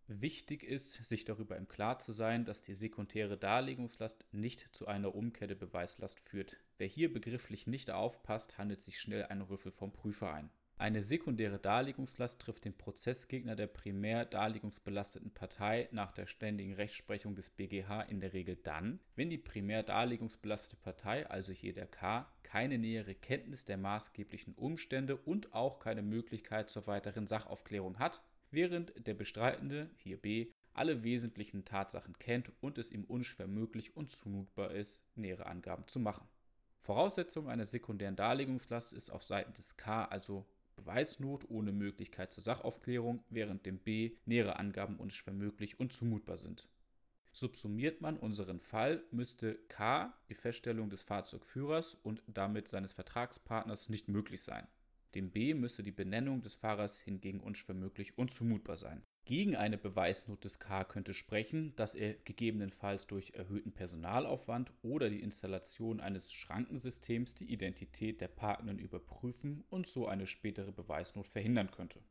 Wichtig 0.08 0.62
ist, 0.62 1.04
sich 1.04 1.26
darüber 1.26 1.58
im 1.58 1.68
Klaren 1.68 2.00
zu 2.00 2.12
sein, 2.12 2.46
dass 2.46 2.62
die 2.62 2.76
sekundäre 2.76 3.38
Darlegungslast 3.38 4.24
nicht 4.32 4.70
zu 4.72 4.86
einer 4.86 5.16
Umkehr 5.16 5.48
der 5.48 5.56
Beweislast 5.56 6.20
führt. 6.20 6.58
Wer 6.78 6.86
hier 6.86 7.12
begrifflich 7.12 7.66
nicht 7.66 7.90
aufpasst, 7.90 8.60
handelt 8.60 8.82
sich 8.82 9.02
schnell 9.02 9.24
ein 9.26 9.42
Rüffel 9.42 9.72
vom 9.72 9.92
Prüfer 9.92 10.32
ein. 10.32 10.52
Eine 10.78 11.02
sekundäre 11.02 11.58
Darlegungslast 11.58 12.40
trifft 12.40 12.66
den 12.66 12.78
Prozessgegner 12.78 13.56
der 13.56 13.66
primär 13.66 14.26
darlegungsbelasteten 14.26 15.34
Partei 15.34 15.90
nach 15.92 16.12
der 16.12 16.28
ständigen 16.28 16.74
Rechtsprechung 16.74 17.34
des 17.34 17.50
BGH 17.50 18.04
in 18.04 18.20
der 18.20 18.34
Regel 18.34 18.58
dann, 18.58 19.00
wenn 19.16 19.32
die 19.32 19.40
primär 19.40 19.82
darlegungsbelastete 19.82 20.76
Partei, 20.76 21.28
also 21.28 21.52
hier 21.52 21.74
der 21.74 21.88
K, 21.88 22.30
keine 22.44 22.78
nähere 22.78 23.16
Kenntnis 23.16 23.66
der 23.66 23.78
maßgeblichen 23.78 24.54
Umstände 24.54 25.16
und 25.18 25.56
auch 25.56 25.80
keine 25.80 26.04
Möglichkeit 26.04 26.70
zur 26.70 26.86
weiteren 26.86 27.26
Sachaufklärung 27.26 27.98
hat 27.98 28.22
während 28.56 29.06
der 29.06 29.14
Bestreitende, 29.14 29.92
hier 29.98 30.18
B, 30.18 30.48
alle 30.74 31.04
wesentlichen 31.04 31.64
Tatsachen 31.64 32.18
kennt 32.18 32.52
und 32.62 32.78
es 32.78 32.92
ihm 32.92 33.04
unschwer 33.04 33.48
möglich 33.48 33.96
und 33.96 34.12
zumutbar 34.12 34.72
ist, 34.72 35.04
nähere 35.16 35.46
Angaben 35.46 35.88
zu 35.88 36.00
machen. 36.00 36.28
Voraussetzung 36.82 37.50
einer 37.50 37.66
sekundären 37.66 38.16
Darlegungslast 38.16 38.94
ist 38.94 39.10
auf 39.10 39.24
Seiten 39.24 39.54
des 39.54 39.78
K 39.78 40.06
also 40.06 40.46
Beweisnot 40.76 41.50
ohne 41.50 41.72
Möglichkeit 41.72 42.34
zur 42.34 42.44
Sachaufklärung, 42.44 43.24
während 43.30 43.66
dem 43.66 43.80
B 43.80 44.18
nähere 44.26 44.58
Angaben 44.60 44.98
unschwer 44.98 45.34
möglich 45.34 45.80
und 45.80 45.94
zumutbar 45.94 46.38
sind. 46.38 46.68
Subsumiert 47.32 48.02
man 48.02 48.18
unseren 48.18 48.60
Fall, 48.60 49.04
müsste 49.12 49.56
K 49.68 50.14
die 50.30 50.36
Feststellung 50.36 50.90
des 50.90 51.02
Fahrzeugführers 51.02 51.96
und 52.04 52.24
damit 52.28 52.68
seines 52.68 52.94
Vertragspartners 52.94 53.90
nicht 53.90 54.08
möglich 54.08 54.42
sein. 54.42 54.68
Dem 55.16 55.32
B 55.32 55.54
müsse 55.54 55.82
die 55.82 55.94
Benennung 55.94 56.42
des 56.42 56.56
Fahrers 56.56 57.00
hingegen 57.00 57.40
unschwer 57.40 57.74
möglich 57.74 58.18
und 58.18 58.32
zumutbar 58.32 58.76
sein. 58.76 59.02
Gegen 59.24 59.56
eine 59.56 59.78
Beweisnot 59.78 60.44
des 60.44 60.60
K 60.60 60.84
könnte 60.84 61.14
sprechen, 61.14 61.74
dass 61.78 61.96
er 61.96 62.14
gegebenenfalls 62.14 63.08
durch 63.08 63.32
erhöhten 63.32 63.72
Personalaufwand 63.72 64.72
oder 64.84 65.10
die 65.10 65.22
Installation 65.22 66.02
eines 66.02 66.32
Schrankensystems 66.34 67.34
die 67.34 67.52
Identität 67.52 68.20
der 68.20 68.28
Parkenden 68.28 68.78
überprüfen 68.78 69.64
und 69.70 69.88
so 69.88 70.06
eine 70.06 70.28
spätere 70.28 70.74
Beweisnot 70.74 71.28
verhindern 71.28 71.72
könnte. 71.72 72.02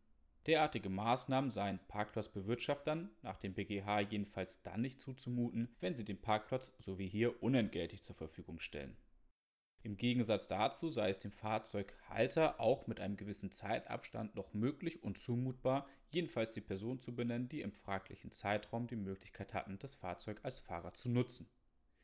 Derartige 0.47 0.89
Maßnahmen 0.89 1.51
seien 1.51 1.81
Parkplatzbewirtschaftern 1.89 3.11
nach 3.23 3.37
dem 3.37 3.53
BGH 3.53 4.01
jedenfalls 4.01 4.63
dann 4.63 4.81
nicht 4.81 5.01
zuzumuten, 5.01 5.69
wenn 5.81 5.95
sie 5.95 6.05
den 6.05 6.21
Parkplatz 6.21 6.73
so 6.79 6.99
wie 6.99 7.09
hier 7.09 7.43
unentgeltlich 7.43 8.03
zur 8.03 8.17
Verfügung 8.17 8.61
stellen. 8.61 8.97
Im 9.85 9.99
Gegensatz 9.99 10.49
dazu 10.49 10.89
sei 10.89 11.11
es 11.11 11.19
dem 11.19 11.31
Fahrzeughalter 11.31 12.59
auch 12.59 12.87
mit 12.87 13.01
einem 13.01 13.19
gewissen 13.19 13.53
Zeitabstand 13.53 14.35
noch 14.35 14.55
möglich 14.55 15.03
und 15.03 15.19
zumutbar, 15.19 15.87
jedenfalls 16.09 16.53
die 16.55 16.63
Person 16.63 17.03
zu 17.03 17.15
benennen, 17.15 17.51
die 17.51 17.61
im 17.61 17.71
fraglichen 17.71 18.33
Zeitraum 18.33 18.87
die 18.87 18.97
Möglichkeit 18.97 19.53
hatten, 19.53 19.79
das 19.79 19.95
Fahrzeug 19.95 20.41
als 20.43 20.59
Fahrer 20.59 20.95
zu 20.95 21.11
nutzen. 21.11 21.51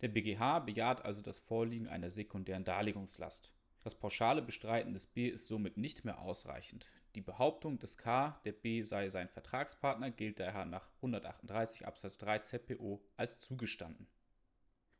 Der 0.02 0.08
BGH 0.08 0.58
bejaht 0.58 1.06
also 1.06 1.22
das 1.22 1.40
Vorliegen 1.40 1.88
einer 1.88 2.10
sekundären 2.10 2.64
Darlegungslast. 2.64 3.50
Das 3.82 3.98
pauschale 3.98 4.42
Bestreiten 4.42 4.92
des 4.92 5.06
B 5.06 5.28
ist 5.28 5.48
somit 5.48 5.78
nicht 5.78 6.04
mehr 6.04 6.20
ausreichend. 6.20 6.86
Die 7.14 7.22
Behauptung 7.22 7.78
des 7.78 7.96
K, 7.96 8.38
der 8.44 8.52
B 8.52 8.82
sei 8.82 9.08
sein 9.08 9.30
Vertragspartner, 9.30 10.10
gilt 10.10 10.38
daher 10.38 10.66
nach 10.66 10.86
138 10.96 11.86
Absatz 11.86 12.18
3 12.18 12.40
ZPO 12.40 13.02
als 13.16 13.38
zugestanden. 13.38 14.06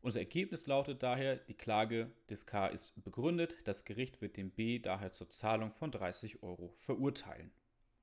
Unser 0.02 0.20
Ergebnis 0.20 0.66
lautet 0.66 1.02
daher, 1.02 1.36
die 1.36 1.54
Klage 1.54 2.10
des 2.30 2.46
K 2.46 2.68
ist 2.68 3.04
begründet, 3.04 3.56
das 3.64 3.84
Gericht 3.84 4.22
wird 4.22 4.38
dem 4.38 4.50
B 4.50 4.78
daher 4.78 5.12
zur 5.12 5.28
Zahlung 5.28 5.70
von 5.70 5.90
30 5.90 6.42
Euro 6.42 6.72
verurteilen. 6.76 7.50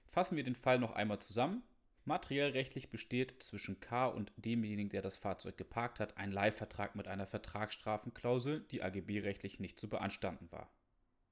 Fassen 0.06 0.38
wir 0.38 0.44
den 0.44 0.56
Fall 0.56 0.78
noch 0.78 0.92
einmal 0.92 1.20
zusammen. 1.20 1.64
Materiellrechtlich 2.06 2.90
besteht 2.90 3.42
zwischen 3.44 3.80
K 3.80 4.06
und 4.08 4.32
demjenigen, 4.38 4.90
der 4.90 5.02
das 5.02 5.18
Fahrzeug 5.18 5.58
geparkt 5.58 6.00
hat, 6.00 6.18
ein 6.18 6.32
Leihvertrag 6.32 6.96
mit 6.96 7.08
einer 7.08 7.26
Vertragsstrafenklausel, 7.26 8.62
die 8.72 8.84
AGB-rechtlich 8.84 9.60
nicht 9.60 9.80
zu 9.80 9.90
beanstanden 9.90 10.52
war. 10.52 10.72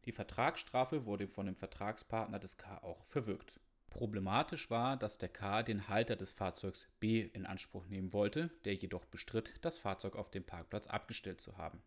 Die 0.05 0.11
Vertragsstrafe 0.11 1.05
wurde 1.05 1.27
von 1.27 1.45
dem 1.45 1.55
Vertragspartner 1.55 2.39
des 2.39 2.57
K 2.57 2.77
auch 2.79 3.05
verwirkt. 3.05 3.59
Problematisch 3.95 4.69
war, 4.69 4.97
dass 4.97 5.19
der 5.19 5.29
K 5.29 5.63
den 5.63 5.87
Halter 5.87 6.17
des 6.17 6.29
Fahrzeugs 6.29 6.85
B 6.99 7.29
in 7.31 7.45
Anspruch 7.45 7.87
nehmen 7.87 8.11
wollte, 8.11 8.49
der 8.65 8.75
jedoch 8.75 9.05
bestritt, 9.05 9.53
das 9.61 9.79
Fahrzeug 9.79 10.17
auf 10.17 10.29
dem 10.29 10.43
Parkplatz 10.43 10.87
abgestellt 10.87 11.39
zu 11.39 11.57
haben. 11.57 11.81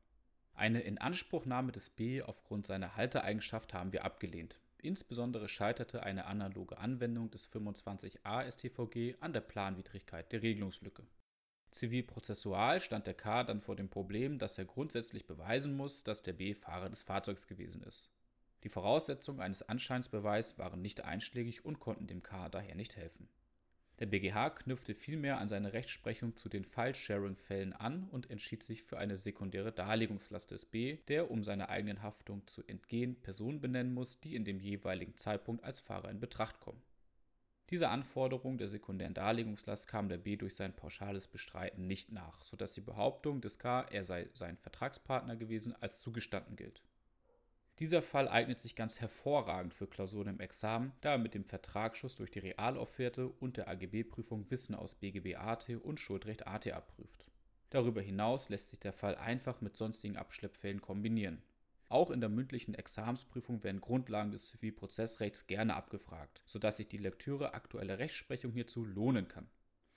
Eine 0.54 0.80
Inanspruchnahme 0.80 1.70
des 1.70 1.90
B 1.90 2.22
aufgrund 2.22 2.64
seiner 2.66 2.96
Haltereigenschaft 2.96 3.74
haben 3.74 3.92
wir 3.92 4.06
abgelehnt. 4.06 4.58
Insbesondere 4.78 5.50
scheiterte 5.50 6.02
eine 6.02 6.24
analoge 6.24 6.78
Anwendung 6.78 7.30
des 7.30 7.46
25a 7.52 8.50
StVG 8.50 9.20
an 9.20 9.34
der 9.34 9.42
Planwidrigkeit 9.42 10.32
der 10.32 10.40
Regelungslücke. 10.40 11.06
Zivilprozessual 11.72 12.80
stand 12.80 13.06
der 13.06 13.12
K 13.12 13.44
dann 13.44 13.60
vor 13.60 13.76
dem 13.76 13.90
Problem, 13.90 14.38
dass 14.38 14.56
er 14.56 14.64
grundsätzlich 14.64 15.26
beweisen 15.26 15.76
muss, 15.76 16.04
dass 16.04 16.22
der 16.22 16.32
B 16.32 16.54
Fahrer 16.54 16.88
des 16.88 17.02
Fahrzeugs 17.02 17.46
gewesen 17.46 17.82
ist. 17.82 18.10
Die 18.64 18.68
Voraussetzungen 18.68 19.40
eines 19.40 19.62
Anscheinsbeweis 19.62 20.58
waren 20.58 20.82
nicht 20.82 21.04
einschlägig 21.04 21.64
und 21.64 21.78
konnten 21.78 22.06
dem 22.06 22.22
K 22.22 22.48
daher 22.48 22.74
nicht 22.74 22.96
helfen. 22.96 23.28
Der 24.00 24.06
BGH 24.06 24.50
knüpfte 24.50 24.94
vielmehr 24.94 25.38
an 25.38 25.48
seine 25.48 25.72
Rechtsprechung 25.72 26.36
zu 26.36 26.48
den 26.48 26.64
File-Sharing-Fällen 26.64 27.72
an 27.72 28.04
und 28.04 28.30
entschied 28.30 28.62
sich 28.62 28.82
für 28.82 28.96
eine 28.96 29.18
sekundäre 29.18 29.72
Darlegungslast 29.72 30.52
des 30.52 30.66
B, 30.66 30.98
der, 31.08 31.32
um 31.32 31.42
seiner 31.42 31.68
eigenen 31.68 32.02
Haftung 32.02 32.46
zu 32.46 32.62
entgehen, 32.64 33.20
Personen 33.20 33.60
benennen 33.60 33.92
muss, 33.92 34.20
die 34.20 34.36
in 34.36 34.44
dem 34.44 34.60
jeweiligen 34.60 35.16
Zeitpunkt 35.16 35.64
als 35.64 35.80
Fahrer 35.80 36.10
in 36.10 36.20
Betracht 36.20 36.60
kommen. 36.60 36.80
Dieser 37.70 37.90
Anforderung 37.90 38.56
der 38.56 38.68
sekundären 38.68 39.14
Darlegungslast 39.14 39.88
kam 39.88 40.08
der 40.08 40.16
B 40.16 40.36
durch 40.36 40.54
sein 40.54 40.74
pauschales 40.74 41.26
Bestreiten 41.26 41.86
nicht 41.86 42.12
nach, 42.12 42.42
sodass 42.44 42.72
die 42.72 42.80
Behauptung 42.80 43.40
des 43.40 43.58
K, 43.58 43.82
er 43.82 44.04
sei 44.04 44.28
sein 44.32 44.56
Vertragspartner 44.56 45.36
gewesen, 45.36 45.74
als 45.82 46.00
zugestanden 46.00 46.56
gilt. 46.56 46.82
Dieser 47.78 48.02
Fall 48.02 48.28
eignet 48.28 48.58
sich 48.58 48.74
ganz 48.74 49.00
hervorragend 49.00 49.72
für 49.72 49.86
Klausuren 49.86 50.26
im 50.26 50.40
Examen, 50.40 50.92
da 51.00 51.12
er 51.12 51.18
mit 51.18 51.34
dem 51.34 51.44
Vertragsschuss 51.44 52.16
durch 52.16 52.30
die 52.32 52.40
Realaufwerte 52.40 53.28
und 53.28 53.56
der 53.56 53.68
AGB-Prüfung 53.68 54.50
Wissen 54.50 54.74
aus 54.74 54.96
BGB 54.96 55.36
AT 55.36 55.68
und 55.70 56.00
Schuldrecht 56.00 56.48
AT 56.48 56.66
abprüft. 56.72 57.24
Darüber 57.70 58.00
hinaus 58.00 58.48
lässt 58.48 58.70
sich 58.70 58.80
der 58.80 58.92
Fall 58.92 59.14
einfach 59.14 59.60
mit 59.60 59.76
sonstigen 59.76 60.16
Abschleppfällen 60.16 60.80
kombinieren. 60.80 61.40
Auch 61.88 62.10
in 62.10 62.20
der 62.20 62.28
mündlichen 62.28 62.74
Examensprüfung 62.74 63.62
werden 63.62 63.80
Grundlagen 63.80 64.32
des 64.32 64.48
Zivilprozessrechts 64.48 65.46
gerne 65.46 65.76
abgefragt, 65.76 66.42
sodass 66.46 66.78
sich 66.78 66.88
die 66.88 66.98
Lektüre 66.98 67.54
aktueller 67.54 67.98
Rechtsprechung 67.98 68.52
hierzu 68.52 68.84
lohnen 68.84 69.28
kann. 69.28 69.46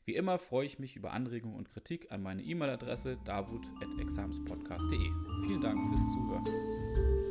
Wie 0.06 0.16
immer 0.16 0.38
freue 0.38 0.66
ich 0.66 0.80
mich 0.80 0.96
über 0.96 1.12
Anregungen 1.14 1.58
und 1.58 1.70
Kritik 1.70 2.12
an 2.12 2.22
meine 2.22 2.44
E-Mail-Adresse 2.44 3.18
davut.examenspodcast.de. 3.26 5.10
Vielen 5.48 5.62
Dank 5.62 5.88
fürs 5.90 6.12
Zuhören. 6.12 7.31